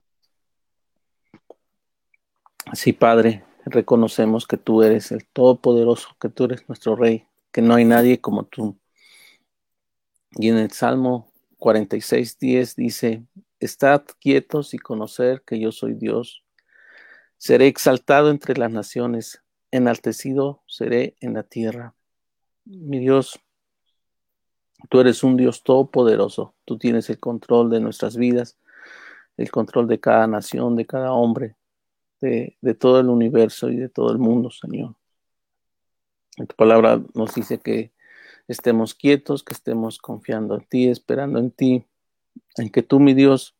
Sí, 2.73 2.95
Padre, 2.95 3.45
reconocemos 3.67 4.47
que 4.47 4.57
tú 4.57 4.83
eres 4.83 5.13
el 5.13 5.27
Todopoderoso, 5.27 6.17
que 6.19 6.31
tú 6.31 6.45
eres 6.45 6.67
nuestro 6.67 6.97
Rey, 6.97 7.27
que 7.53 7.61
no 7.61 7.75
hay 7.75 7.85
nadie 7.85 8.23
como 8.23 8.47
tú. 8.47 8.79
Y 10.31 10.49
en 10.49 10.57
el 10.57 10.71
Salmo 10.71 11.31
46, 11.59 12.39
10 12.39 12.77
dice, 12.77 13.27
Estad 13.59 14.05
quietos 14.19 14.73
y 14.73 14.79
conocer 14.79 15.43
que 15.43 15.61
yo 15.61 15.73
soy 15.73 15.93
Dios. 15.93 16.43
Seré 17.37 17.67
exaltado 17.67 18.31
entre 18.31 18.57
las 18.57 18.71
naciones, 18.71 19.43
enaltecido 19.71 20.63
seré 20.69 21.17
en 21.21 21.35
la 21.35 21.43
tierra. 21.43 21.95
Mi 22.65 22.99
Dios, 22.99 23.39
tú 24.89 25.01
eres 25.01 25.23
un 25.23 25.37
Dios 25.37 25.63
todopoderoso, 25.63 26.55
tú 26.65 26.79
tienes 26.79 27.11
el 27.11 27.21
control 27.21 27.69
de 27.69 27.81
nuestras 27.81 28.17
vidas, 28.17 28.57
el 29.41 29.51
control 29.51 29.89
de 29.89 30.01
cada 30.01 30.27
nación, 30.27 30.77
de 30.77 30.87
cada 30.87 31.13
hombre, 31.13 31.57
de, 32.21 32.57
todo 32.79 33.01
el 33.01 33.09
universo 33.09 33.71
y 33.71 33.77
de 33.77 33.89
todo 33.89 34.13
el 34.13 34.19
mundo, 34.19 34.51
Señor. 34.51 34.95
En 36.37 36.47
tu 36.47 36.55
palabra 36.55 37.03
nos 37.15 37.35
dice 37.35 37.59
que 37.59 37.93
estemos 38.49 38.95
quietos, 38.95 39.43
que 39.43 39.55
estemos 39.55 39.99
confiando 39.99 40.55
en 40.55 40.65
ti, 40.65 40.89
esperando 40.89 41.39
en 41.39 41.51
ti, 41.51 41.87
en 42.57 42.71
que 42.71 42.83
tú, 42.83 43.01
mi 43.01 43.15
Dios, 43.15 43.57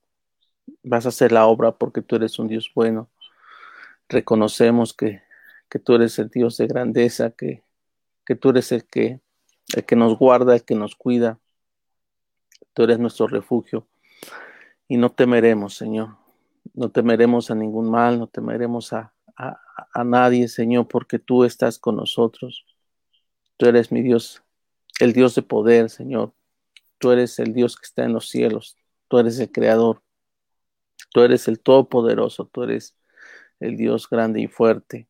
vas 0.83 1.07
a 1.07 1.11
hacer 1.11 1.33
la 1.33 1.47
obra 1.47 1.73
porque 1.73 2.03
tú 2.03 2.17
eres 2.17 2.39
un 2.39 2.49
Dios 2.49 2.71
bueno 2.75 3.11
reconocemos 4.11 4.93
que, 4.93 5.23
tú 5.85 5.95
eres 5.95 6.19
el 6.19 6.29
Dios 6.29 6.59
de 6.59 6.67
grandeza, 6.67 7.31
que, 7.31 7.63
que 8.27 8.35
tú 8.35 8.51
eres 8.51 8.73
el 8.73 8.85
que, 8.85 9.21
el 9.75 9.87
que 9.87 9.97
nos 9.97 10.19
guarda, 10.19 10.55
el 10.55 10.65
que 10.65 10.75
nos 10.75 10.97
cuida. 10.97 11.39
Tú 12.75 12.83
eres 12.83 12.99
nuestro 12.99 13.29
refugio. 13.29 13.87
Y 14.91 14.97
no 14.97 15.13
temeremos, 15.13 15.77
Señor. 15.77 16.17
No 16.75 16.91
temeremos 16.91 17.49
a 17.53 17.55
ningún 17.55 17.89
mal, 17.89 18.19
no 18.19 18.27
temeremos 18.27 18.93
a, 18.93 19.15
a, 19.37 19.57
a 19.95 20.03
nadie, 20.03 20.49
Señor, 20.49 20.89
porque 20.89 21.21
tú 21.21 21.45
estás 21.45 21.79
con 21.79 21.95
nosotros. 21.95 22.67
Tú 23.57 23.67
eres 23.67 23.93
mi 23.93 24.03
Dios, 24.03 24.43
el 24.99 25.13
Dios 25.13 25.37
de 25.37 25.43
poder, 25.43 25.91
Señor. 25.91 26.33
Tú 26.99 27.13
eres 27.13 27.39
el 27.39 27.55
Dios 27.55 27.77
que 27.77 27.87
está 27.87 28.03
en 28.03 28.13
los 28.13 28.29
cielos. 28.31 28.77
Tú 29.07 29.19
eres 29.21 29.39
el 29.39 29.53
Creador. 29.53 30.03
Tú 31.13 31.21
eres 31.21 31.47
el 31.47 31.61
Todopoderoso. 31.61 32.47
Tú 32.47 32.65
eres 32.65 32.97
el 33.61 33.77
Dios 33.77 34.11
grande 34.11 34.41
y 34.41 34.49
fuerte. 34.49 35.07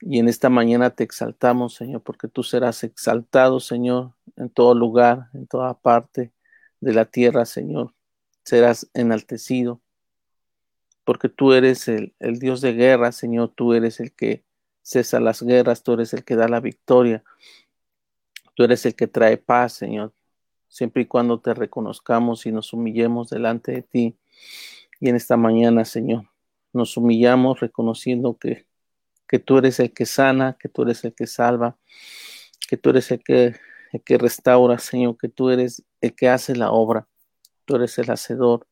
Y 0.00 0.20
en 0.20 0.28
esta 0.28 0.48
mañana 0.48 0.88
te 0.88 1.04
exaltamos, 1.04 1.74
Señor, 1.74 2.02
porque 2.02 2.28
tú 2.28 2.42
serás 2.42 2.82
exaltado, 2.82 3.60
Señor, 3.60 4.14
en 4.36 4.48
todo 4.48 4.74
lugar, 4.74 5.28
en 5.34 5.46
toda 5.46 5.78
parte 5.78 6.32
de 6.80 6.94
la 6.94 7.04
tierra, 7.04 7.44
Señor. 7.44 7.92
Serás 8.46 8.88
enaltecido, 8.94 9.80
porque 11.04 11.28
tú 11.28 11.52
eres 11.52 11.88
el, 11.88 12.14
el 12.20 12.38
Dios 12.38 12.60
de 12.60 12.74
guerra, 12.74 13.10
Señor. 13.10 13.52
Tú 13.54 13.74
eres 13.74 13.98
el 13.98 14.12
que 14.12 14.44
cesa 14.82 15.18
las 15.18 15.42
guerras, 15.42 15.82
tú 15.82 15.94
eres 15.94 16.14
el 16.14 16.24
que 16.24 16.36
da 16.36 16.46
la 16.46 16.60
victoria. 16.60 17.24
Tú 18.54 18.62
eres 18.62 18.86
el 18.86 18.94
que 18.94 19.08
trae 19.08 19.36
paz, 19.36 19.72
Señor, 19.72 20.14
siempre 20.68 21.02
y 21.02 21.06
cuando 21.06 21.40
te 21.40 21.54
reconozcamos 21.54 22.46
y 22.46 22.52
nos 22.52 22.72
humillemos 22.72 23.30
delante 23.30 23.72
de 23.72 23.82
ti. 23.82 24.16
Y 25.00 25.08
en 25.08 25.16
esta 25.16 25.36
mañana, 25.36 25.84
Señor, 25.84 26.30
nos 26.72 26.96
humillamos 26.96 27.58
reconociendo 27.58 28.38
que, 28.38 28.64
que 29.26 29.40
tú 29.40 29.58
eres 29.58 29.80
el 29.80 29.92
que 29.92 30.06
sana, 30.06 30.56
que 30.58 30.68
tú 30.68 30.82
eres 30.82 31.04
el 31.04 31.14
que 31.14 31.26
salva, 31.26 31.76
que 32.68 32.76
tú 32.76 32.90
eres 32.90 33.10
el 33.10 33.24
que, 33.24 33.56
el 33.92 34.02
que 34.02 34.18
restaura, 34.18 34.78
Señor, 34.78 35.18
que 35.18 35.28
tú 35.28 35.50
eres 35.50 35.82
el 36.00 36.14
que 36.14 36.28
hace 36.28 36.54
la 36.54 36.70
obra, 36.70 37.08
tú 37.66 37.76
eres 37.76 37.98
el 37.98 38.10
hacedor 38.10 38.66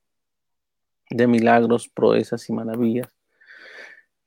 de 1.11 1.27
milagros, 1.27 1.89
proezas 1.89 2.49
y 2.49 2.53
maravillas. 2.53 3.09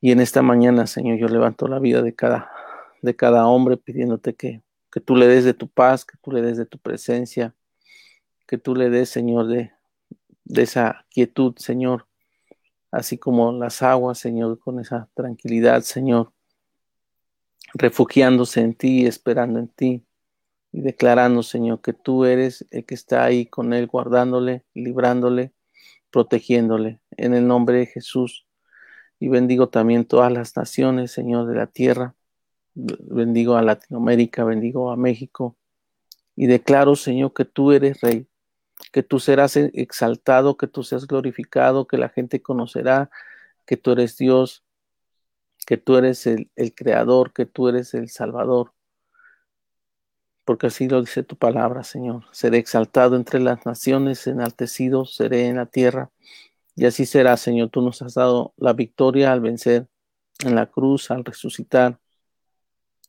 Y 0.00 0.12
en 0.12 0.20
esta 0.20 0.42
mañana, 0.42 0.86
Señor, 0.86 1.18
yo 1.18 1.26
levanto 1.26 1.66
la 1.66 1.80
vida 1.80 2.02
de 2.02 2.14
cada, 2.14 2.50
de 3.02 3.16
cada 3.16 3.46
hombre 3.48 3.76
pidiéndote 3.76 4.34
que, 4.34 4.62
que 4.92 5.00
tú 5.00 5.16
le 5.16 5.26
des 5.26 5.44
de 5.44 5.54
tu 5.54 5.68
paz, 5.68 6.04
que 6.04 6.16
tú 6.22 6.30
le 6.30 6.40
des 6.42 6.56
de 6.56 6.66
tu 6.66 6.78
presencia, 6.78 7.54
que 8.46 8.58
tú 8.58 8.76
le 8.76 8.90
des, 8.90 9.08
Señor, 9.08 9.48
de, 9.48 9.72
de 10.44 10.62
esa 10.62 11.04
quietud, 11.10 11.56
Señor, 11.58 12.06
así 12.92 13.18
como 13.18 13.52
las 13.52 13.82
aguas, 13.82 14.18
Señor, 14.18 14.58
con 14.60 14.78
esa 14.78 15.08
tranquilidad, 15.14 15.82
Señor, 15.82 16.32
refugiándose 17.74 18.60
en 18.60 18.74
ti, 18.74 19.06
esperando 19.06 19.58
en 19.58 19.68
ti 19.68 20.07
y 20.72 20.82
declarando, 20.82 21.42
Señor, 21.42 21.80
que 21.80 21.92
tú 21.92 22.24
eres 22.24 22.66
el 22.70 22.84
que 22.84 22.94
está 22.94 23.24
ahí 23.24 23.46
con 23.46 23.72
él, 23.72 23.86
guardándole, 23.86 24.64
librándole, 24.74 25.52
protegiéndole, 26.10 27.00
en 27.16 27.34
el 27.34 27.46
nombre 27.46 27.78
de 27.78 27.86
Jesús. 27.86 28.46
Y 29.18 29.28
bendigo 29.28 29.68
también 29.68 30.04
todas 30.04 30.32
las 30.32 30.56
naciones, 30.56 31.10
Señor, 31.12 31.46
de 31.46 31.56
la 31.56 31.66
tierra. 31.66 32.14
Bendigo 32.74 33.56
a 33.56 33.62
Latinoamérica, 33.62 34.44
bendigo 34.44 34.90
a 34.90 34.96
México. 34.96 35.56
Y 36.36 36.46
declaro, 36.46 36.94
Señor, 36.94 37.32
que 37.32 37.44
tú 37.44 37.72
eres 37.72 38.00
Rey, 38.00 38.28
que 38.92 39.02
tú 39.02 39.18
serás 39.18 39.56
e-, 39.56 39.72
exaltado, 39.74 40.56
que 40.56 40.68
tú 40.68 40.84
seas 40.84 41.06
glorificado, 41.06 41.86
que 41.86 41.98
la 41.98 42.10
gente 42.10 42.40
conocerá 42.42 43.10
que 43.68 43.76
tú 43.76 43.92
eres 43.92 44.16
Dios, 44.16 44.64
que 45.66 45.76
tú 45.76 45.96
eres 45.96 46.26
el, 46.26 46.48
creador, 46.74 47.34
que 47.34 47.44
tú 47.44 47.68
eres 47.68 47.92
el 47.92 48.08
salvador. 48.08 48.72
Porque 50.48 50.68
así 50.68 50.88
lo 50.88 51.02
dice 51.02 51.22
tu 51.22 51.36
palabra, 51.36 51.84
Señor. 51.84 52.24
Seré 52.32 52.56
exaltado 52.56 53.16
entre 53.16 53.38
las 53.38 53.66
naciones, 53.66 54.26
enaltecido 54.26 55.04
seré 55.04 55.46
en 55.46 55.56
la 55.56 55.66
tierra. 55.66 56.10
Y 56.74 56.86
así 56.86 57.04
será, 57.04 57.36
Señor. 57.36 57.68
Tú 57.68 57.82
nos 57.82 58.00
has 58.00 58.14
dado 58.14 58.54
la 58.56 58.72
victoria 58.72 59.30
al 59.30 59.42
vencer 59.42 59.88
en 60.40 60.54
la 60.54 60.64
cruz, 60.64 61.10
al 61.10 61.26
resucitar. 61.26 61.98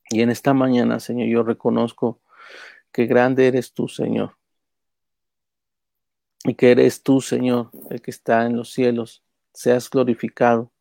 Y 0.09 0.19
en 0.19 0.31
esta 0.31 0.53
mañana, 0.53 0.99
Señor, 0.99 1.29
yo 1.29 1.43
reconozco 1.43 2.19
que 2.91 3.05
grande 3.05 3.47
eres 3.47 3.71
tú, 3.71 3.87
Señor 3.87 4.35
y 6.43 6.55
que 6.55 6.71
eres 6.71 7.03
tú, 7.03 7.21
Señor, 7.21 7.69
el 7.89 8.01
que 8.01 8.11
está 8.11 8.45
en 8.45 8.55
los 8.55 8.71
cielos, 8.71 9.23
seas 9.53 9.89
glorificado, 9.89 10.71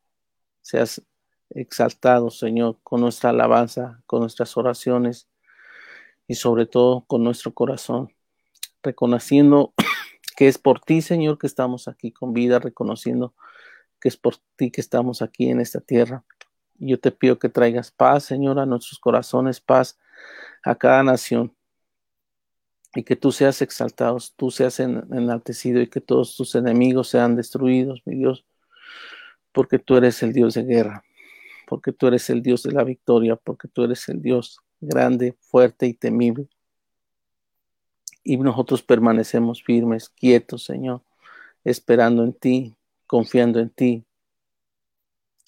seas 0.63 1.03
exaltado, 1.51 2.31
Señor, 2.31 2.79
con 2.83 3.01
nuestra 3.01 3.31
alabanza, 3.31 4.03
con 4.07 4.21
nuestras 4.21 4.57
oraciones 4.57 5.29
y 6.29 6.35
sobre 6.35 6.67
todo 6.67 7.05
con 7.07 7.25
nuestro 7.25 7.53
corazón, 7.53 8.15
reconociendo 8.83 9.73
que 10.37 10.47
es 10.47 10.59
por 10.59 10.81
ti, 10.81 11.03
Señor, 11.03 11.39
que 11.39 11.49
estamos 11.49 11.89
aquí 11.89 12.13
con 12.13 12.33
vida, 12.33 12.61
reconociendo 12.61 13.35
que 13.99 14.09
es 14.09 14.17
por 14.17 14.37
ti 14.55 14.71
que 14.71 14.81
estamos 14.81 15.23
aquí 15.23 15.51
en 15.51 15.61
esta 15.61 15.81
tierra. 15.81 16.23
Yo 16.75 17.01
te 17.01 17.11
pido 17.11 17.41
que 17.41 17.49
traigas 17.49 17.91
paz, 17.91 18.25
Señor, 18.25 18.61
a 18.61 18.67
nuestros 18.67 19.01
corazones, 19.01 19.61
paz 19.61 19.99
a 20.63 20.77
cada 20.77 21.03
nación, 21.03 21.57
y 22.95 23.03
que 23.03 23.17
tú 23.17 23.33
seas 23.33 23.61
exaltado, 23.63 24.19
tú 24.37 24.51
seas 24.51 24.81
enaltecido 24.81 25.81
y 25.81 25.89
que 25.89 26.01
todos 26.01 26.37
tus 26.37 26.55
enemigos 26.55 27.09
sean 27.09 27.37
destruidos, 27.37 28.03
mi 28.05 28.17
Dios, 28.17 28.47
porque 29.53 29.79
tú 29.79 29.97
eres 29.97 30.23
el 30.23 30.33
Dios 30.33 30.55
de 30.55 30.65
guerra, 30.65 31.05
porque 31.67 31.93
tú 31.93 32.07
eres 32.07 32.31
el 32.31 32.43
Dios 32.43 32.63
de 32.63 32.73
la 32.73 32.85
victoria, 32.85 33.37
porque 33.37 33.69
tú 33.69 33.85
eres 33.85 34.09
el 34.09 34.23
Dios 34.23 34.61
grande, 34.81 35.37
fuerte 35.41 35.87
y 35.87 35.95
temible. 35.95 36.49
Y 38.23 38.37
nosotros 38.37 38.83
permanecemos 38.83 39.63
firmes, 39.63 40.09
quietos, 40.09 40.65
Señor, 40.65 41.03
esperando 41.65 42.25
en 42.25 42.33
ti, 42.33 42.77
confiando 43.07 43.59
en 43.61 43.71
ti, 43.71 44.05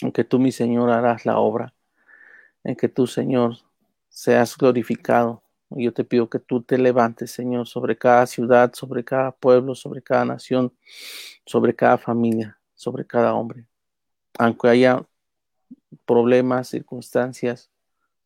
en 0.00 0.12
que 0.12 0.24
tú, 0.24 0.38
mi 0.38 0.52
Señor, 0.52 0.90
harás 0.90 1.26
la 1.26 1.38
obra, 1.38 1.74
en 2.64 2.76
que 2.76 2.88
tú, 2.88 3.06
Señor, 3.06 3.58
seas 4.08 4.56
glorificado. 4.56 5.42
Yo 5.70 5.92
te 5.92 6.04
pido 6.04 6.28
que 6.28 6.38
tú 6.40 6.62
te 6.62 6.78
levantes, 6.78 7.30
Señor, 7.30 7.68
sobre 7.68 7.96
cada 7.96 8.26
ciudad, 8.26 8.72
sobre 8.74 9.04
cada 9.04 9.30
pueblo, 9.30 9.74
sobre 9.74 10.02
cada 10.02 10.24
nación, 10.24 10.74
sobre 11.46 11.74
cada 11.74 11.96
familia, 11.96 12.58
sobre 12.74 13.06
cada 13.06 13.34
hombre. 13.34 13.66
Aunque 14.38 14.68
haya 14.68 15.06
problemas, 16.04 16.68
circunstancias, 16.68 17.70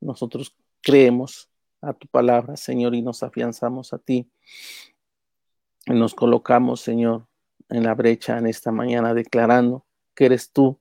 nosotros 0.00 0.54
creemos 0.84 1.50
a 1.80 1.92
tu 1.92 2.06
palabra, 2.06 2.56
Señor, 2.56 2.94
y 2.94 3.02
nos 3.02 3.22
afianzamos 3.22 3.92
a 3.92 3.98
ti. 3.98 4.30
Y 5.86 5.92
nos 5.92 6.14
colocamos, 6.14 6.80
Señor, 6.80 7.26
en 7.68 7.82
la 7.82 7.94
brecha 7.94 8.38
en 8.38 8.46
esta 8.46 8.70
mañana, 8.70 9.14
declarando 9.14 9.84
que 10.14 10.26
eres 10.26 10.52
tú 10.52 10.78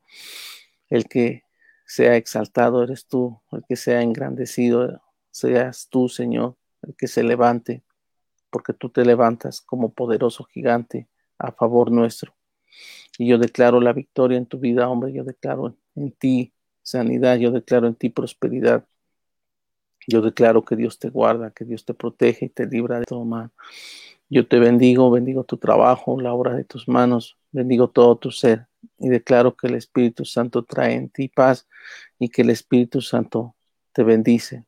el 0.89 1.07
que 1.07 1.43
sea 1.85 2.15
exaltado, 2.15 2.83
eres 2.83 3.07
tú 3.07 3.41
el 3.51 3.63
que 3.67 3.75
sea 3.75 4.01
engrandecido, 4.01 5.01
seas 5.31 5.87
tú, 5.89 6.07
Señor, 6.09 6.55
el 6.83 6.95
que 6.95 7.07
se 7.07 7.23
levante, 7.23 7.83
porque 8.49 8.73
tú 8.73 8.89
te 8.89 9.05
levantas 9.05 9.61
como 9.61 9.93
poderoso 9.93 10.43
gigante 10.43 11.07
a 11.37 11.51
favor 11.51 11.91
nuestro. 11.91 12.35
Y 13.17 13.27
yo 13.27 13.37
declaro 13.37 13.79
la 13.81 13.93
victoria 13.93 14.37
en 14.37 14.45
tu 14.45 14.59
vida, 14.59 14.89
hombre, 14.89 15.13
yo 15.13 15.23
declaro 15.23 15.75
en 15.95 16.11
ti 16.11 16.53
sanidad, 16.81 17.37
yo 17.37 17.51
declaro 17.51 17.87
en 17.87 17.95
ti 17.95 18.09
prosperidad. 18.09 18.85
Yo 20.07 20.21
declaro 20.21 20.63
que 20.65 20.75
Dios 20.75 20.99
te 20.99 21.09
guarda, 21.09 21.51
que 21.51 21.65
Dios 21.65 21.85
te 21.85 21.93
protege 21.93 22.45
y 22.45 22.49
te 22.49 22.65
libra 22.65 22.99
de 22.99 23.05
todo 23.05 23.25
mal. 23.25 23.51
Yo 24.29 24.47
te 24.47 24.59
bendigo, 24.59 25.11
bendigo 25.11 25.43
tu 25.43 25.57
trabajo, 25.57 26.19
la 26.19 26.33
obra 26.33 26.55
de 26.55 26.63
tus 26.63 26.87
manos, 26.87 27.37
bendigo 27.51 27.89
todo 27.89 28.15
tu 28.15 28.31
ser 28.31 28.67
y 28.97 29.09
declaro 29.09 29.55
que 29.55 29.67
el 29.67 29.75
Espíritu 29.75 30.25
Santo 30.25 30.63
trae 30.63 30.93
en 30.93 31.09
ti 31.09 31.27
paz 31.27 31.67
y 32.19 32.29
que 32.29 32.41
el 32.41 32.49
Espíritu 32.49 33.01
Santo 33.01 33.55
te 33.91 34.03
bendice 34.03 34.65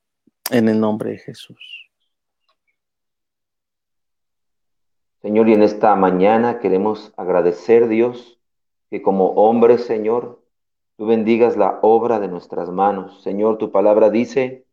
en 0.51 0.69
el 0.69 0.79
nombre 0.79 1.11
de 1.11 1.17
Jesús. 1.17 1.89
Señor, 5.21 5.49
y 5.49 5.53
en 5.53 5.63
esta 5.63 5.95
mañana 5.95 6.59
queremos 6.59 7.11
agradecer, 7.17 7.87
Dios, 7.87 8.39
que 8.91 9.01
como 9.01 9.31
hombre, 9.31 9.79
Señor, 9.79 10.43
tú 10.97 11.07
bendigas 11.07 11.57
la 11.57 11.79
obra 11.81 12.19
de 12.19 12.27
nuestras 12.27 12.69
manos. 12.69 13.23
Señor, 13.23 13.57
tu 13.57 13.71
palabra 13.71 14.11
dice 14.11 14.64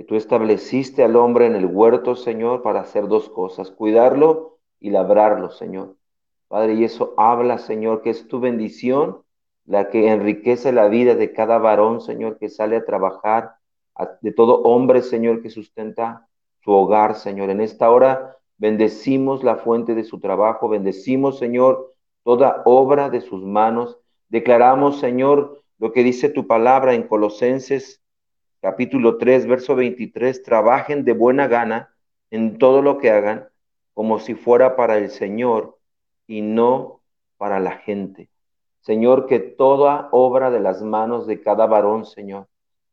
que 0.00 0.04
tú 0.04 0.16
estableciste 0.16 1.04
al 1.04 1.14
hombre 1.14 1.44
en 1.44 1.54
el 1.54 1.66
huerto, 1.66 2.16
Señor, 2.16 2.62
para 2.62 2.80
hacer 2.80 3.06
dos 3.06 3.28
cosas, 3.28 3.70
cuidarlo 3.70 4.56
y 4.78 4.88
labrarlo, 4.88 5.50
Señor. 5.50 5.94
Padre, 6.48 6.72
y 6.72 6.84
eso 6.84 7.12
habla, 7.18 7.58
Señor, 7.58 8.00
que 8.00 8.08
es 8.08 8.26
tu 8.26 8.40
bendición 8.40 9.20
la 9.66 9.90
que 9.90 10.10
enriquece 10.10 10.72
la 10.72 10.88
vida 10.88 11.16
de 11.16 11.34
cada 11.34 11.58
varón, 11.58 12.00
Señor, 12.00 12.38
que 12.38 12.48
sale 12.48 12.76
a 12.76 12.84
trabajar, 12.86 13.56
de 14.22 14.32
todo 14.32 14.62
hombre, 14.62 15.02
Señor, 15.02 15.42
que 15.42 15.50
sustenta 15.50 16.26
su 16.64 16.70
hogar, 16.70 17.14
Señor. 17.14 17.50
En 17.50 17.60
esta 17.60 17.90
hora 17.90 18.38
bendecimos 18.56 19.44
la 19.44 19.56
fuente 19.56 19.94
de 19.94 20.04
su 20.04 20.18
trabajo, 20.18 20.70
bendecimos, 20.70 21.38
Señor, 21.38 21.92
toda 22.24 22.62
obra 22.64 23.10
de 23.10 23.20
sus 23.20 23.44
manos. 23.44 23.98
Declaramos, 24.30 24.98
Señor, 24.98 25.62
lo 25.78 25.92
que 25.92 26.02
dice 26.02 26.30
tu 26.30 26.46
palabra 26.46 26.94
en 26.94 27.02
Colosenses 27.02 28.00
capítulo 28.60 29.16
3, 29.16 29.46
verso 29.46 29.74
23, 29.74 30.42
trabajen 30.42 31.04
de 31.04 31.12
buena 31.12 31.48
gana 31.48 31.94
en 32.30 32.58
todo 32.58 32.82
lo 32.82 32.98
que 32.98 33.10
hagan, 33.10 33.48
como 33.94 34.18
si 34.18 34.34
fuera 34.34 34.76
para 34.76 34.98
el 34.98 35.10
Señor 35.10 35.78
y 36.26 36.42
no 36.42 37.00
para 37.36 37.58
la 37.58 37.72
gente. 37.72 38.28
Señor, 38.80 39.26
que 39.26 39.38
toda 39.40 40.08
obra 40.12 40.50
de 40.50 40.60
las 40.60 40.82
manos 40.82 41.26
de 41.26 41.40
cada 41.40 41.66
varón, 41.66 42.04
Señor, 42.04 42.48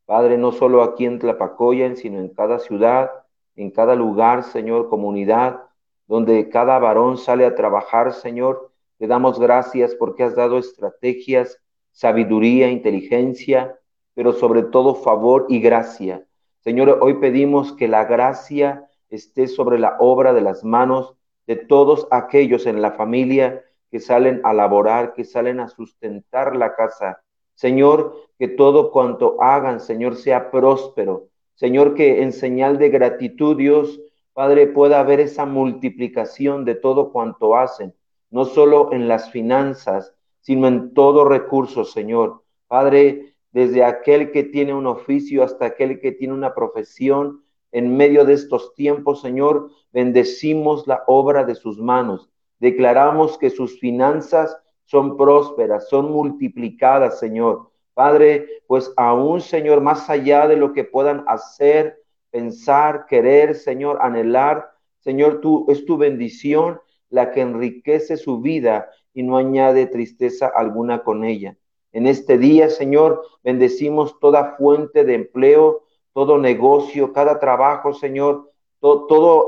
Padre, 0.06 0.38
no 0.38 0.52
solo 0.52 0.82
aquí 0.82 1.04
en 1.04 1.18
Tlapacoyan, 1.18 1.96
sino 1.96 2.18
en 2.18 2.28
cada 2.28 2.58
ciudad, 2.58 3.10
en 3.56 3.70
cada 3.70 3.94
lugar, 3.94 4.44
Señor, 4.44 4.88
comunidad, 4.88 5.62
donde 6.06 6.48
cada 6.48 6.78
varón 6.78 7.18
sale 7.18 7.44
a 7.44 7.54
trabajar, 7.54 8.14
Señor, 8.14 8.72
te 8.98 9.06
damos 9.06 9.38
gracias 9.38 9.94
porque 9.94 10.24
has 10.24 10.34
dado 10.34 10.58
estrategias, 10.58 11.60
sabiduría, 11.92 12.70
inteligencia, 12.70 13.78
pero 14.18 14.32
sobre 14.32 14.64
todo 14.64 14.96
favor 14.96 15.46
y 15.48 15.60
gracia. 15.60 16.26
Señor, 16.58 16.98
hoy 17.02 17.20
pedimos 17.20 17.72
que 17.74 17.86
la 17.86 18.04
gracia 18.04 18.90
esté 19.10 19.46
sobre 19.46 19.78
la 19.78 19.96
obra 20.00 20.32
de 20.32 20.40
las 20.40 20.64
manos 20.64 21.14
de 21.46 21.54
todos 21.54 22.08
aquellos 22.10 22.66
en 22.66 22.82
la 22.82 22.90
familia 22.90 23.62
que 23.92 24.00
salen 24.00 24.40
a 24.42 24.52
laborar, 24.52 25.14
que 25.14 25.24
salen 25.24 25.60
a 25.60 25.68
sustentar 25.68 26.56
la 26.56 26.74
casa. 26.74 27.22
Señor, 27.54 28.12
que 28.40 28.48
todo 28.48 28.90
cuanto 28.90 29.40
hagan, 29.40 29.78
Señor, 29.78 30.16
sea 30.16 30.50
próspero. 30.50 31.28
Señor, 31.54 31.94
que 31.94 32.20
en 32.20 32.32
señal 32.32 32.76
de 32.78 32.88
gratitud, 32.88 33.56
Dios, 33.56 34.00
Padre, 34.32 34.66
pueda 34.66 34.98
haber 34.98 35.20
esa 35.20 35.46
multiplicación 35.46 36.64
de 36.64 36.74
todo 36.74 37.12
cuanto 37.12 37.56
hacen, 37.56 37.94
no 38.30 38.46
solo 38.46 38.92
en 38.92 39.06
las 39.06 39.30
finanzas, 39.30 40.12
sino 40.40 40.66
en 40.66 40.92
todo 40.92 41.24
recurso, 41.24 41.84
Señor. 41.84 42.42
Padre, 42.66 43.36
desde 43.58 43.82
aquel 43.82 44.30
que 44.30 44.44
tiene 44.44 44.72
un 44.72 44.86
oficio 44.86 45.42
hasta 45.42 45.66
aquel 45.66 45.98
que 45.98 46.12
tiene 46.12 46.32
una 46.32 46.54
profesión. 46.54 47.42
En 47.72 47.96
medio 47.96 48.24
de 48.24 48.34
estos 48.34 48.72
tiempos, 48.76 49.20
Señor, 49.20 49.72
bendecimos 49.92 50.86
la 50.86 51.02
obra 51.08 51.42
de 51.42 51.56
sus 51.56 51.80
manos. 51.80 52.30
Declaramos 52.60 53.36
que 53.36 53.50
sus 53.50 53.80
finanzas 53.80 54.56
son 54.84 55.16
prósperas, 55.16 55.88
son 55.88 56.12
multiplicadas, 56.12 57.18
Señor. 57.18 57.72
Padre, 57.94 58.46
pues 58.68 58.92
aún, 58.96 59.40
Señor, 59.40 59.80
más 59.80 60.08
allá 60.08 60.46
de 60.46 60.54
lo 60.54 60.72
que 60.72 60.84
puedan 60.84 61.24
hacer, 61.26 62.00
pensar, 62.30 63.06
querer, 63.06 63.56
Señor, 63.56 63.98
anhelar, 64.00 64.70
Señor, 65.00 65.40
tú 65.40 65.66
es 65.68 65.84
tu 65.84 65.96
bendición 65.96 66.80
la 67.10 67.32
que 67.32 67.40
enriquece 67.40 68.18
su 68.18 68.40
vida 68.40 68.88
y 69.12 69.24
no 69.24 69.36
añade 69.36 69.86
tristeza 69.86 70.46
alguna 70.46 71.02
con 71.02 71.24
ella. 71.24 71.57
En 71.92 72.06
este 72.06 72.38
día, 72.38 72.68
Señor, 72.68 73.22
bendecimos 73.42 74.18
toda 74.20 74.56
fuente 74.56 75.04
de 75.04 75.14
empleo, 75.14 75.84
todo 76.12 76.38
negocio, 76.38 77.12
cada 77.12 77.38
trabajo, 77.38 77.94
Señor, 77.94 78.50
todo, 78.80 79.06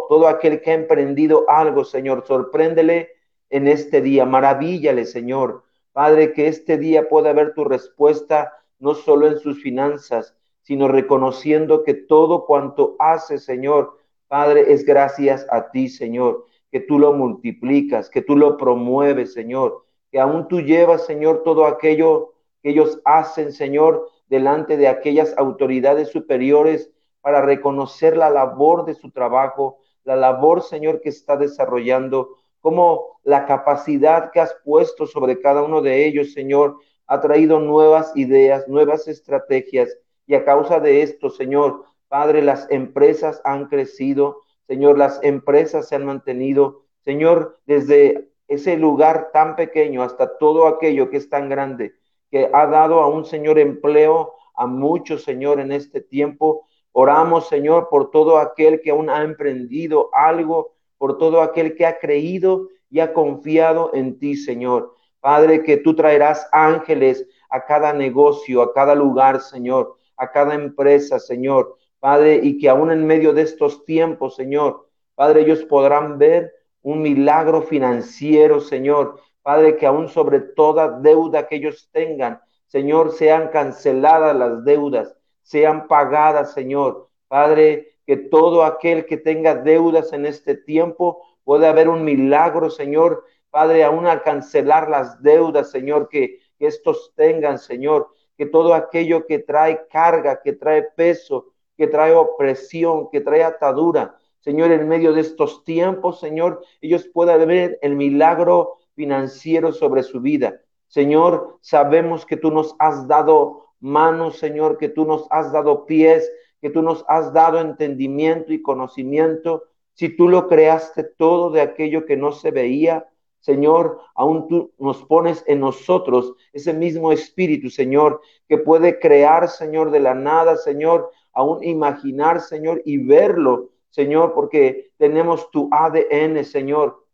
todo, 0.09 0.29
aquel 0.29 0.61
que 0.61 0.71
ha 0.71 0.75
emprendido 0.75 1.45
algo, 1.49 1.85
Señor, 1.85 2.25
sorpréndele 2.27 3.11
en 3.49 3.69
este 3.69 4.01
día, 4.01 4.25
maravíllale, 4.25 5.05
Señor. 5.05 5.65
Padre, 5.93 6.33
que 6.33 6.49
este 6.49 6.79
día 6.79 7.09
pueda 7.09 7.31
haber 7.31 7.55
tu 7.55 7.65
respuesta 7.65 8.53
no 8.79 8.95
solo 8.95 9.27
en 9.27 9.39
sus 9.39 9.63
finanzas, 9.63 10.37
sino 10.63 10.89
reconociendo 10.89 11.85
que 11.85 11.95
todo 11.95 12.47
cuanto 12.47 12.97
hace, 12.99 13.39
Señor, 13.39 13.99
Padre, 14.29 14.73
es 14.73 14.85
gracias 14.85 15.47
a 15.51 15.71
ti, 15.71 15.89
Señor, 15.89 16.47
que 16.71 16.81
tú 16.81 16.99
lo 16.99 17.13
multiplicas, 17.13 18.09
que 18.09 18.23
tú 18.23 18.37
lo 18.37 18.57
promueves, 18.57 19.33
Señor, 19.33 19.85
que 20.11 20.21
aún 20.21 20.49
tú 20.49 20.61
llevas, 20.61 21.07
Señor, 21.07 21.43
todo 21.43 21.67
aquello 21.67 22.35
que 22.63 22.71
ellos 22.71 23.01
hacen, 23.05 23.53
Señor, 23.53 24.09
delante 24.29 24.77
de 24.77 24.89
aquellas 24.89 25.37
autoridades 25.39 26.09
superiores 26.09 26.91
para 27.21 27.43
reconocer 27.43 28.17
la 28.17 28.31
labor 28.31 28.85
de 28.85 28.95
su 28.95 29.11
trabajo, 29.11 29.79
la 30.05 30.17
labor, 30.17 30.63
Señor, 30.63 31.01
que 31.01 31.11
está 31.11 31.37
desarrollando, 31.37 32.37
como 32.61 33.21
la 33.23 33.47
capacidad 33.47 34.31
que 34.31 34.41
has 34.41 34.55
puesto 34.65 35.07
sobre 35.07 35.41
cada 35.41 35.63
uno 35.63 35.83
de 35.83 36.07
ellos, 36.07 36.33
Señor, 36.33 36.77
ha 37.07 37.21
traído 37.21 37.59
nuevas 37.59 38.17
ideas, 38.17 38.69
nuevas 38.69 39.09
estrategias. 39.09 39.97
Y 40.27 40.35
a 40.35 40.45
causa 40.45 40.79
de 40.81 41.03
esto, 41.03 41.31
Señor, 41.31 41.85
Padre, 42.09 42.43
las 42.43 42.71
empresas 42.71 43.41
han 43.45 43.67
crecido, 43.67 44.43
Señor, 44.67 44.99
las 44.99 45.19
empresas 45.23 45.89
se 45.89 45.97
han 45.97 46.05
mantenido, 46.05 46.83
Señor, 47.05 47.59
desde 47.67 48.30
ese 48.51 48.77
lugar 48.77 49.31
tan 49.33 49.55
pequeño 49.55 50.03
hasta 50.03 50.37
todo 50.37 50.67
aquello 50.67 51.09
que 51.09 51.19
es 51.19 51.31
tan 51.31 51.49
grande, 51.49 51.95
que 52.33 52.51
ha 52.53 52.67
dado 52.67 53.01
a 53.01 53.07
un 53.07 53.25
Señor 53.25 53.61
empleo 53.61 54.35
a 54.57 54.67
muchos, 54.67 55.23
Señor, 55.23 55.61
en 55.61 55.71
este 55.71 56.01
tiempo. 56.01 56.67
Oramos, 56.91 57.49
Señor, 57.49 57.89
por 57.89 58.11
todo 58.11 58.39
aquel 58.39 58.81
que 58.81 58.91
aún 58.91 59.09
ha 59.09 59.23
emprendido 59.23 60.11
algo, 60.13 60.73
por 60.99 61.17
todo 61.17 61.43
aquel 61.43 61.77
que 61.77 61.87
ha 61.87 61.99
creído 62.01 62.67
y 62.91 62.99
ha 62.99 63.13
confiado 63.13 63.93
en 63.95 64.19
ti, 64.19 64.35
Señor. 64.35 64.97
Padre, 65.21 65.63
que 65.63 65.77
tú 65.77 65.95
traerás 65.95 66.49
ángeles 66.51 67.25
a 67.51 67.65
cada 67.65 67.93
negocio, 67.93 68.63
a 68.63 68.75
cada 68.75 68.97
lugar, 68.97 69.41
Señor, 69.41 69.97
a 70.17 70.29
cada 70.33 70.55
empresa, 70.55 71.21
Señor. 71.21 71.77
Padre, 72.01 72.41
y 72.43 72.59
que 72.59 72.69
aún 72.69 72.91
en 72.91 73.07
medio 73.07 73.33
de 73.33 73.43
estos 73.43 73.85
tiempos, 73.85 74.35
Señor, 74.35 74.89
Padre, 75.15 75.43
ellos 75.43 75.63
podrán 75.65 76.19
ver 76.19 76.53
un 76.83 77.03
milagro 77.03 77.63
financiero, 77.63 78.61
Señor. 78.61 79.21
Padre, 79.43 79.77
que 79.77 79.87
aún 79.87 80.09
sobre 80.09 80.41
toda 80.41 81.01
deuda 81.01 81.47
que 81.49 81.57
ellos 81.57 81.89
tengan, 81.93 82.41
Señor, 82.67 83.13
sean 83.13 83.49
canceladas 83.49 84.37
las 84.37 84.65
deudas, 84.65 85.17
sean 85.43 85.89
pagadas, 85.89 86.53
Señor. 86.53 87.09
Padre, 87.27 87.95
que 88.07 88.17
todo 88.17 88.65
aquel 88.65 89.07
que 89.07 89.17
tenga 89.17 89.55
deudas 89.55 90.13
en 90.13 90.27
este 90.27 90.55
tiempo 90.55 91.23
pueda 91.45 91.71
haber 91.71 91.89
un 91.89 92.05
milagro, 92.05 92.71
Señor, 92.71 93.25
Padre, 93.51 93.83
aún 93.83 94.07
al 94.07 94.23
cancelar 94.23 94.89
las 94.89 95.23
deudas, 95.23 95.71
Señor, 95.71 96.09
que, 96.09 96.39
que 96.59 96.67
estos 96.67 97.13
tengan, 97.17 97.59
Señor, 97.59 98.09
que 98.37 98.47
todo 98.47 98.75
aquello 98.75 99.27
que 99.27 99.41
trae 99.41 99.87
carga, 99.91 100.41
que 100.41 100.53
trae 100.53 100.83
peso, 100.83 101.47
que 101.77 101.87
trae 101.87 102.13
opresión, 102.13 103.09
que 103.11 103.21
trae 103.21 103.43
atadura, 103.43 104.17
Señor, 104.41 104.73
en 104.73 104.89
medio 104.89 105.13
de 105.13 105.21
estos 105.21 105.65
tiempos, 105.65 106.21
Señor, 106.21 106.63
ellos 106.81 107.09
puedan 107.13 107.47
ver 107.47 107.79
el 107.83 107.95
milagro 107.95 108.79
financiero 108.95 109.73
sobre 109.73 110.03
su 110.03 110.21
vida. 110.21 110.61
Señor, 110.89 111.59
sabemos 111.61 112.27
que 112.27 112.37
tú 112.37 112.51
nos 112.51 112.75
has 112.79 113.07
dado 113.07 113.67
manos, 113.81 114.39
Señor, 114.39 114.79
que 114.79 114.89
tú 114.89 115.05
nos 115.05 115.27
has 115.31 115.53
dado 115.53 115.87
pies, 115.87 116.31
que 116.61 116.71
tú 116.71 116.83
nos 116.83 117.05
has 117.09 117.33
dado 117.33 117.61
entendimiento 117.61 118.53
y 118.53 118.63
conocimiento. 118.63 119.65
Si 119.95 120.09
tú 120.17 120.29
lo 120.29 120.49
creaste 120.49 121.05
todo 121.05 121.51
de 121.51 121.61
aquello 121.61 122.07
que 122.07 122.17
no 122.17 122.33
se 122.33 122.51
veía, 122.51 123.07
Señor, 123.41 124.01
aún 124.15 124.49
tú 124.49 124.73
nos 124.79 125.03
pones 125.05 125.43
en 125.47 125.61
nosotros 125.61 126.35
ese 126.53 126.75
mismo 126.75 127.11
espíritu, 127.11 127.71
Señor, 127.71 128.21
que 128.49 128.59
puede 128.59 128.99
crear, 128.99 129.49
Señor, 129.49 129.91
de 129.91 130.01
la 130.01 130.15
nada, 130.15 130.57
Señor, 130.57 131.11
aún 131.33 131.65
imaginar, 131.65 132.41
Señor, 132.41 132.83
y 132.85 132.99
verlo, 132.99 133.70
Señor, 133.91 134.33
porque 134.35 134.93
tenemos 134.97 135.51
tu 135.51 135.69
ADN, 135.73 136.45
Señor, 136.45 137.07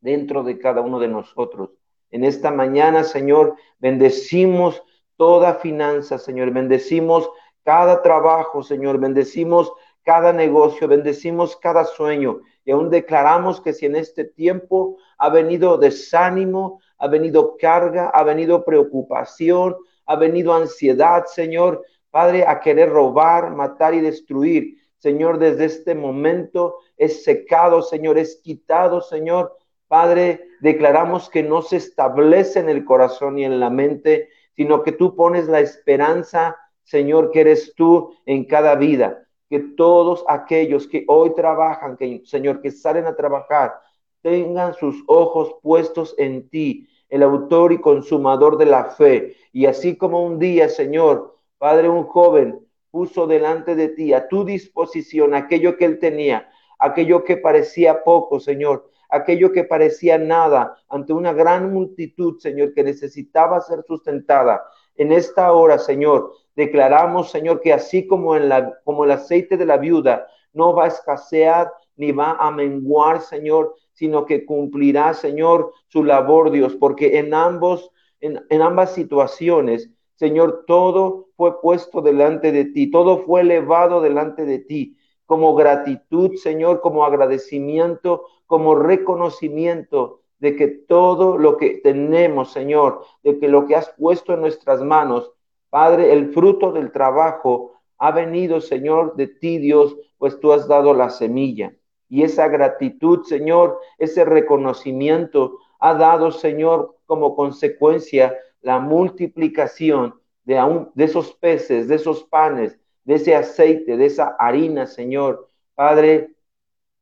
dentro 0.00 0.42
de 0.42 0.58
cada 0.58 0.80
uno 0.80 0.98
de 0.98 1.08
nosotros. 1.08 1.70
En 2.10 2.24
esta 2.24 2.50
mañana, 2.50 3.04
Señor, 3.04 3.56
bendecimos 3.78 4.82
toda 5.16 5.54
finanza, 5.54 6.18
Señor, 6.18 6.50
bendecimos 6.50 7.30
cada 7.64 8.02
trabajo, 8.02 8.62
Señor, 8.62 8.98
bendecimos 8.98 9.72
cada 10.02 10.32
negocio, 10.32 10.88
bendecimos 10.88 11.56
cada 11.56 11.84
sueño 11.84 12.40
y 12.64 12.72
aún 12.72 12.90
declaramos 12.90 13.60
que 13.60 13.72
si 13.72 13.86
en 13.86 13.96
este 13.96 14.24
tiempo 14.24 14.98
ha 15.18 15.28
venido 15.30 15.78
desánimo, 15.78 16.80
ha 16.98 17.08
venido 17.08 17.56
carga, 17.56 18.10
ha 18.10 18.22
venido 18.22 18.64
preocupación, 18.64 19.76
ha 20.06 20.16
venido 20.16 20.54
ansiedad, 20.54 21.26
Señor, 21.26 21.84
Padre, 22.10 22.44
a 22.46 22.60
querer 22.60 22.90
robar, 22.90 23.54
matar 23.54 23.94
y 23.94 24.00
destruir. 24.00 24.76
Señor, 25.02 25.38
desde 25.38 25.64
este 25.64 25.96
momento 25.96 26.76
es 26.96 27.24
secado, 27.24 27.82
Señor, 27.82 28.18
es 28.18 28.36
quitado, 28.36 29.00
Señor. 29.00 29.56
Padre, 29.88 30.46
declaramos 30.60 31.28
que 31.28 31.42
no 31.42 31.60
se 31.60 31.78
establece 31.78 32.60
en 32.60 32.68
el 32.68 32.84
corazón 32.84 33.36
y 33.36 33.44
en 33.44 33.58
la 33.58 33.68
mente, 33.68 34.28
sino 34.54 34.84
que 34.84 34.92
tú 34.92 35.16
pones 35.16 35.48
la 35.48 35.58
esperanza, 35.58 36.56
Señor, 36.84 37.32
que 37.32 37.40
eres 37.40 37.74
tú 37.74 38.14
en 38.26 38.44
cada 38.44 38.76
vida 38.76 39.26
que 39.50 39.58
todos 39.58 40.24
aquellos 40.28 40.86
que 40.86 41.04
hoy 41.08 41.34
trabajan, 41.34 41.96
que, 41.96 42.22
Señor, 42.24 42.62
que 42.62 42.70
salen 42.70 43.06
a 43.06 43.16
trabajar, 43.16 43.74
tengan 44.22 44.72
sus 44.74 45.02
ojos 45.08 45.56
puestos 45.62 46.14
en 46.16 46.48
ti, 46.48 46.88
el 47.08 47.24
autor 47.24 47.72
y 47.72 47.80
consumador 47.80 48.56
de 48.56 48.66
la 48.66 48.84
fe. 48.84 49.36
Y 49.52 49.66
así 49.66 49.96
como 49.96 50.24
un 50.24 50.38
día, 50.38 50.68
Señor, 50.68 51.36
Padre, 51.58 51.88
un 51.88 52.04
joven 52.04 52.66
puso 52.92 53.26
delante 53.26 53.74
de 53.74 53.88
ti 53.88 54.12
a 54.12 54.28
tu 54.28 54.44
disposición 54.44 55.34
aquello 55.34 55.76
que 55.76 55.86
él 55.86 55.98
tenía, 55.98 56.48
aquello 56.78 57.24
que 57.24 57.38
parecía 57.38 58.04
poco, 58.04 58.38
Señor, 58.38 58.88
aquello 59.08 59.50
que 59.50 59.64
parecía 59.64 60.18
nada 60.18 60.76
ante 60.88 61.12
una 61.14 61.32
gran 61.32 61.72
multitud, 61.72 62.38
Señor, 62.38 62.74
que 62.74 62.84
necesitaba 62.84 63.60
ser 63.60 63.82
sustentada. 63.82 64.62
En 64.96 65.10
esta 65.10 65.52
hora, 65.52 65.78
Señor, 65.78 66.34
declaramos, 66.54 67.30
Señor, 67.30 67.60
que 67.60 67.72
así 67.72 68.06
como, 68.06 68.36
en 68.36 68.50
la, 68.50 68.78
como 68.84 69.04
el 69.04 69.10
aceite 69.10 69.56
de 69.56 69.66
la 69.66 69.78
viuda 69.78 70.26
no 70.52 70.74
va 70.74 70.84
a 70.84 70.88
escasear 70.88 71.72
ni 71.96 72.12
va 72.12 72.32
a 72.32 72.50
menguar, 72.50 73.22
Señor, 73.22 73.74
sino 73.94 74.26
que 74.26 74.44
cumplirá, 74.44 75.14
Señor, 75.14 75.72
su 75.88 76.04
labor, 76.04 76.50
Dios, 76.50 76.76
porque 76.76 77.18
en 77.18 77.32
ambos, 77.32 77.90
en, 78.20 78.44
en 78.50 78.60
ambas 78.60 78.92
situaciones, 78.92 79.90
Señor, 80.14 80.64
todo 80.66 81.28
fue 81.36 81.60
puesto 81.60 82.00
delante 82.00 82.52
de 82.52 82.66
ti, 82.66 82.90
todo 82.90 83.18
fue 83.24 83.40
elevado 83.40 84.00
delante 84.00 84.44
de 84.44 84.58
ti, 84.58 84.96
como 85.26 85.54
gratitud, 85.54 86.34
Señor, 86.36 86.80
como 86.80 87.04
agradecimiento, 87.04 88.24
como 88.46 88.74
reconocimiento 88.74 90.20
de 90.38 90.56
que 90.56 90.68
todo 90.68 91.38
lo 91.38 91.56
que 91.56 91.80
tenemos, 91.82 92.52
Señor, 92.52 93.04
de 93.22 93.38
que 93.38 93.48
lo 93.48 93.66
que 93.66 93.76
has 93.76 93.90
puesto 93.96 94.34
en 94.34 94.40
nuestras 94.40 94.82
manos, 94.82 95.32
Padre, 95.70 96.12
el 96.12 96.32
fruto 96.32 96.72
del 96.72 96.92
trabajo 96.92 97.72
ha 97.98 98.10
venido, 98.10 98.60
Señor, 98.60 99.14
de 99.14 99.28
ti, 99.28 99.58
Dios, 99.58 99.96
pues 100.18 100.38
tú 100.40 100.52
has 100.52 100.66
dado 100.68 100.92
la 100.92 101.10
semilla. 101.10 101.72
Y 102.08 102.24
esa 102.24 102.48
gratitud, 102.48 103.22
Señor, 103.22 103.78
ese 103.96 104.24
reconocimiento 104.24 105.58
ha 105.78 105.94
dado, 105.94 106.30
Señor, 106.30 106.96
como 107.06 107.34
consecuencia 107.34 108.36
la 108.62 108.78
multiplicación 108.78 110.14
de, 110.44 110.86
de 110.94 111.04
esos 111.04 111.32
peces, 111.34 111.88
de 111.88 111.96
esos 111.96 112.24
panes, 112.24 112.78
de 113.04 113.14
ese 113.14 113.34
aceite, 113.34 113.96
de 113.96 114.06
esa 114.06 114.36
harina, 114.38 114.86
Señor. 114.86 115.48
Padre, 115.74 116.30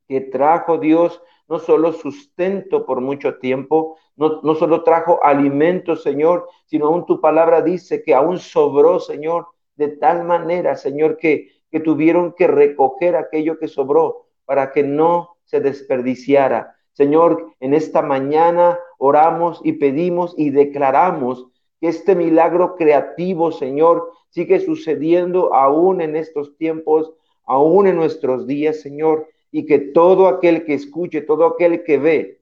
que 0.09 0.21
trajo 0.21 0.79
Dios 0.79 1.23
no 1.49 1.59
solo 1.59 1.93
sustento 1.93 2.87
por 2.87 3.01
mucho 3.01 3.39
tiempo, 3.39 3.97
no, 4.17 4.41
no 4.43 4.55
solo 4.55 4.85
trajo 4.85 5.19
alimento, 5.23 5.97
Señor, 5.97 6.49
sino 6.67 6.87
aún 6.87 7.07
tu 7.07 7.21
palabra 7.21 7.61
dice 7.61 8.03
que 8.03 8.15
aún 8.15 8.39
sobró, 8.39 9.01
Señor, 9.01 9.49
de 9.75 9.89
tal 9.89 10.25
manera, 10.25 10.77
Señor, 10.77 11.17
que, 11.17 11.49
que 11.71 11.81
tuvieron 11.81 12.35
que 12.35 12.47
recoger 12.47 13.17
aquello 13.17 13.59
que 13.59 13.67
sobró 13.67 14.27
para 14.45 14.73
que 14.73 14.83
no 14.83 15.39
se 15.45 15.61
desperdiciara. 15.61 16.77
Señor, 16.93 17.55
en 17.61 17.75
esta 17.75 18.03
mañana 18.03 18.79
oramos 18.99 19.61
y 19.65 19.73
pedimos 19.73 20.35
y 20.37 20.51
declaramos 20.51 21.50
que 21.81 21.89
este 21.89 22.15
milagro 22.15 22.77
creativo, 22.77 23.53
Señor, 23.53 24.13
sigue 24.29 24.61
sucediendo 24.61 25.55
aún 25.55 26.01
en 26.01 26.17
estos 26.17 26.57
tiempos, 26.57 27.13
aún 27.45 27.87
en 27.87 27.97
nuestros 27.97 28.47
días, 28.47 28.81
Señor 28.81 29.27
y 29.53 29.67
que 29.67 29.79
todo 29.79 30.29
aquel 30.29 30.65
que 30.65 30.75
escuche, 30.75 31.23
todo 31.23 31.47
aquel 31.47 31.83
que 31.83 31.99
ve, 31.99 32.41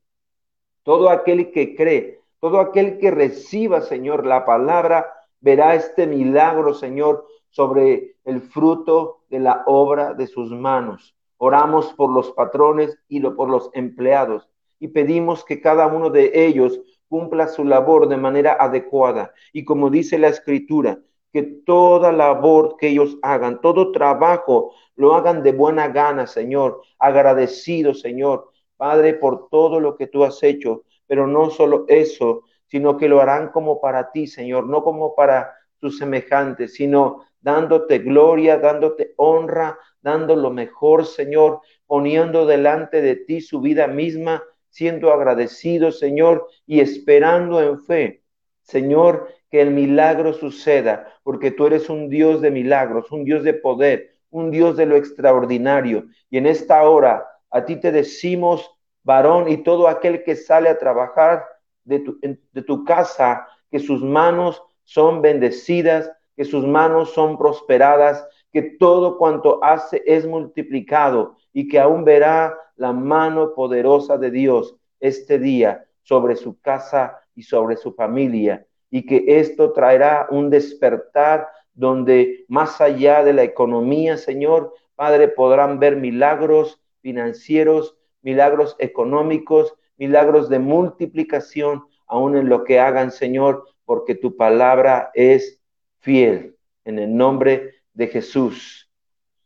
todo 0.82 1.10
aquel 1.10 1.50
que 1.50 1.74
cree, 1.74 2.20
todo 2.40 2.60
aquel 2.60 2.98
que 2.98 3.10
reciba, 3.10 3.80
Señor, 3.80 4.26
la 4.26 4.44
palabra, 4.44 5.12
verá 5.40 5.74
este 5.74 6.06
milagro, 6.06 6.74
Señor, 6.74 7.26
sobre 7.50 8.16
el 8.24 8.42
fruto 8.42 9.20
de 9.30 9.40
la 9.40 9.64
obra 9.66 10.14
de 10.14 10.26
sus 10.26 10.50
manos. 10.50 11.14
Oramos 11.38 11.92
por 11.94 12.10
los 12.10 12.32
patrones 12.32 12.98
y 13.08 13.20
por 13.20 13.48
los 13.48 13.70
empleados 13.72 14.48
y 14.80 14.88
pedimos 14.88 15.44
que 15.44 15.60
cada 15.60 15.86
uno 15.86 16.10
de 16.10 16.30
ellos 16.34 16.80
cumpla 17.08 17.48
su 17.48 17.64
labor 17.64 18.08
de 18.08 18.16
manera 18.16 18.56
adecuada. 18.58 19.32
Y 19.52 19.64
como 19.64 19.90
dice 19.90 20.18
la 20.18 20.28
escritura, 20.28 20.98
que 21.32 21.42
toda 21.42 22.12
labor 22.12 22.76
que 22.78 22.88
ellos 22.88 23.18
hagan, 23.22 23.60
todo 23.60 23.92
trabajo, 23.92 24.74
lo 24.96 25.14
hagan 25.14 25.42
de 25.42 25.52
buena 25.52 25.88
gana, 25.88 26.26
Señor, 26.26 26.82
agradecido, 26.98 27.94
Señor, 27.94 28.50
Padre, 28.76 29.14
por 29.14 29.48
todo 29.48 29.80
lo 29.80 29.96
que 29.96 30.06
tú 30.06 30.24
has 30.24 30.42
hecho, 30.42 30.84
pero 31.06 31.26
no 31.26 31.50
solo 31.50 31.84
eso, 31.88 32.44
sino 32.66 32.96
que 32.96 33.08
lo 33.08 33.20
harán 33.20 33.48
como 33.48 33.80
para 33.80 34.10
ti, 34.12 34.26
Señor, 34.26 34.66
no 34.66 34.82
como 34.82 35.14
para 35.14 35.54
tus 35.80 35.98
semejantes, 35.98 36.74
sino 36.74 37.24
dándote 37.40 37.98
gloria, 37.98 38.58
dándote 38.58 39.14
honra, 39.16 39.78
dando 40.00 40.36
lo 40.36 40.50
mejor, 40.50 41.06
Señor, 41.06 41.60
poniendo 41.86 42.46
delante 42.46 43.00
de 43.00 43.16
ti 43.16 43.40
su 43.40 43.60
vida 43.60 43.86
misma, 43.86 44.42
siendo 44.78 45.12
agradecido, 45.12 45.90
Señor, 45.90 46.46
y 46.64 46.78
esperando 46.78 47.60
en 47.60 47.80
fe. 47.80 48.22
Señor, 48.62 49.28
que 49.50 49.60
el 49.60 49.72
milagro 49.72 50.32
suceda, 50.32 51.12
porque 51.24 51.50
tú 51.50 51.66
eres 51.66 51.90
un 51.90 52.08
Dios 52.08 52.40
de 52.40 52.52
milagros, 52.52 53.10
un 53.10 53.24
Dios 53.24 53.42
de 53.42 53.54
poder, 53.54 54.12
un 54.30 54.52
Dios 54.52 54.76
de 54.76 54.86
lo 54.86 54.94
extraordinario. 54.94 56.04
Y 56.30 56.38
en 56.38 56.46
esta 56.46 56.88
hora 56.88 57.26
a 57.50 57.64
ti 57.64 57.74
te 57.74 57.90
decimos, 57.90 58.70
varón, 59.02 59.48
y 59.48 59.56
todo 59.64 59.88
aquel 59.88 60.22
que 60.22 60.36
sale 60.36 60.68
a 60.68 60.78
trabajar 60.78 61.44
de 61.82 61.98
tu, 61.98 62.20
de 62.20 62.62
tu 62.62 62.84
casa, 62.84 63.48
que 63.72 63.80
sus 63.80 64.00
manos 64.04 64.62
son 64.84 65.22
bendecidas, 65.22 66.08
que 66.36 66.44
sus 66.44 66.64
manos 66.64 67.14
son 67.14 67.36
prosperadas, 67.36 68.24
que 68.52 68.62
todo 68.62 69.18
cuanto 69.18 69.58
hace 69.64 70.04
es 70.06 70.24
multiplicado 70.24 71.34
y 71.52 71.66
que 71.66 71.80
aún 71.80 72.04
verá 72.04 72.56
la 72.78 72.92
mano 72.92 73.54
poderosa 73.54 74.16
de 74.16 74.30
Dios 74.30 74.76
este 75.00 75.38
día 75.38 75.84
sobre 76.02 76.36
su 76.36 76.58
casa 76.60 77.20
y 77.34 77.42
sobre 77.42 77.76
su 77.76 77.92
familia 77.92 78.66
y 78.90 79.04
que 79.04 79.24
esto 79.26 79.72
traerá 79.72 80.26
un 80.30 80.50
despertar 80.50 81.48
donde 81.74 82.44
más 82.48 82.80
allá 82.80 83.22
de 83.22 83.32
la 83.32 83.42
economía, 83.42 84.16
Señor, 84.16 84.74
Padre, 84.94 85.28
podrán 85.28 85.78
ver 85.78 85.96
milagros 85.96 86.80
financieros, 87.00 87.96
milagros 88.22 88.74
económicos, 88.78 89.74
milagros 89.96 90.48
de 90.48 90.58
multiplicación, 90.58 91.84
aún 92.06 92.36
en 92.36 92.48
lo 92.48 92.64
que 92.64 92.80
hagan, 92.80 93.12
Señor, 93.12 93.64
porque 93.84 94.14
tu 94.14 94.36
palabra 94.36 95.10
es 95.14 95.60
fiel. 96.00 96.56
En 96.84 96.98
el 96.98 97.14
nombre 97.14 97.74
de 97.92 98.06
Jesús. 98.06 98.90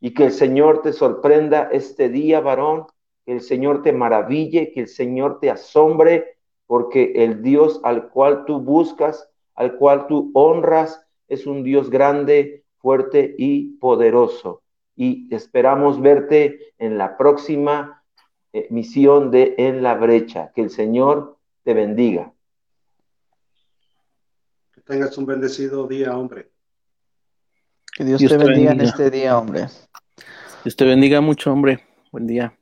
Y 0.01 0.15
que 0.15 0.27
el 0.27 0.33
Señor 0.33 0.81
te 0.81 0.93
sorprenda 0.93 1.69
este 1.73 2.09
día, 2.09 2.41
varón, 2.41 2.87
que 3.25 3.33
el 3.33 3.41
Señor 3.41 3.83
te 3.83 3.93
maraville, 3.93 4.73
que 4.73 4.81
el 4.81 4.89
Señor 4.89 5.41
te 5.41 5.51
asombre 5.51 6.39
porque 6.67 7.13
el 7.17 7.43
Dios 7.43 7.81
al 7.85 8.09
cual 8.09 8.45
tú 8.47 8.61
buscas, 8.61 9.29
al 9.55 9.77
cual 9.77 10.07
tú 10.07 10.31
honras, 10.35 11.05
es 11.29 11.47
un 11.47 11.63
Dios 11.63 11.91
grande, 11.91 12.65
fuerte 12.79 13.35
y 13.39 13.77
poderoso. 13.77 14.63
Y 14.97 15.33
esperamos 15.35 16.01
verte 16.01 16.75
en 16.79 16.99
la 16.99 17.17
próxima 17.17 18.03
eh, 18.53 18.67
misión 18.71 19.31
de 19.31 19.55
En 19.59 19.83
la 19.83 19.95
Brecha. 19.95 20.53
Que 20.55 20.63
el 20.63 20.71
Señor 20.71 21.39
te 21.63 21.75
bendiga. 21.75 22.33
Que 24.75 24.81
tengas 24.81 25.17
un 25.17 25.27
bendecido 25.27 25.87
día, 25.87 26.17
hombre. 26.17 26.51
Que 27.95 28.05
Dios, 28.05 28.25
te, 28.25 28.37
bendiga, 28.37 28.73
en 28.73 28.81
este 28.81 29.11
día, 29.11 29.39
hombre. 29.39 29.67
Dios 30.65 30.77
te 30.77 30.85
bendiga 30.85 31.21
mucho, 31.21 31.53
hombre. 31.53 31.85
Buen 32.11 32.27
día. 32.27 32.57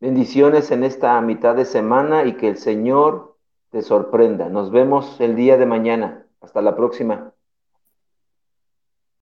Bendiciones 0.00 0.70
en 0.70 0.84
esta 0.84 1.20
mitad 1.20 1.56
de 1.56 1.64
semana 1.64 2.24
y 2.24 2.36
que 2.36 2.48
el 2.48 2.56
Señor 2.56 3.36
te 3.70 3.82
sorprenda. 3.82 4.48
Nos 4.48 4.70
vemos 4.70 5.20
el 5.20 5.34
día 5.34 5.56
de 5.56 5.66
mañana. 5.66 6.24
Hasta 6.40 6.62
la 6.62 6.76
próxima. 6.76 7.32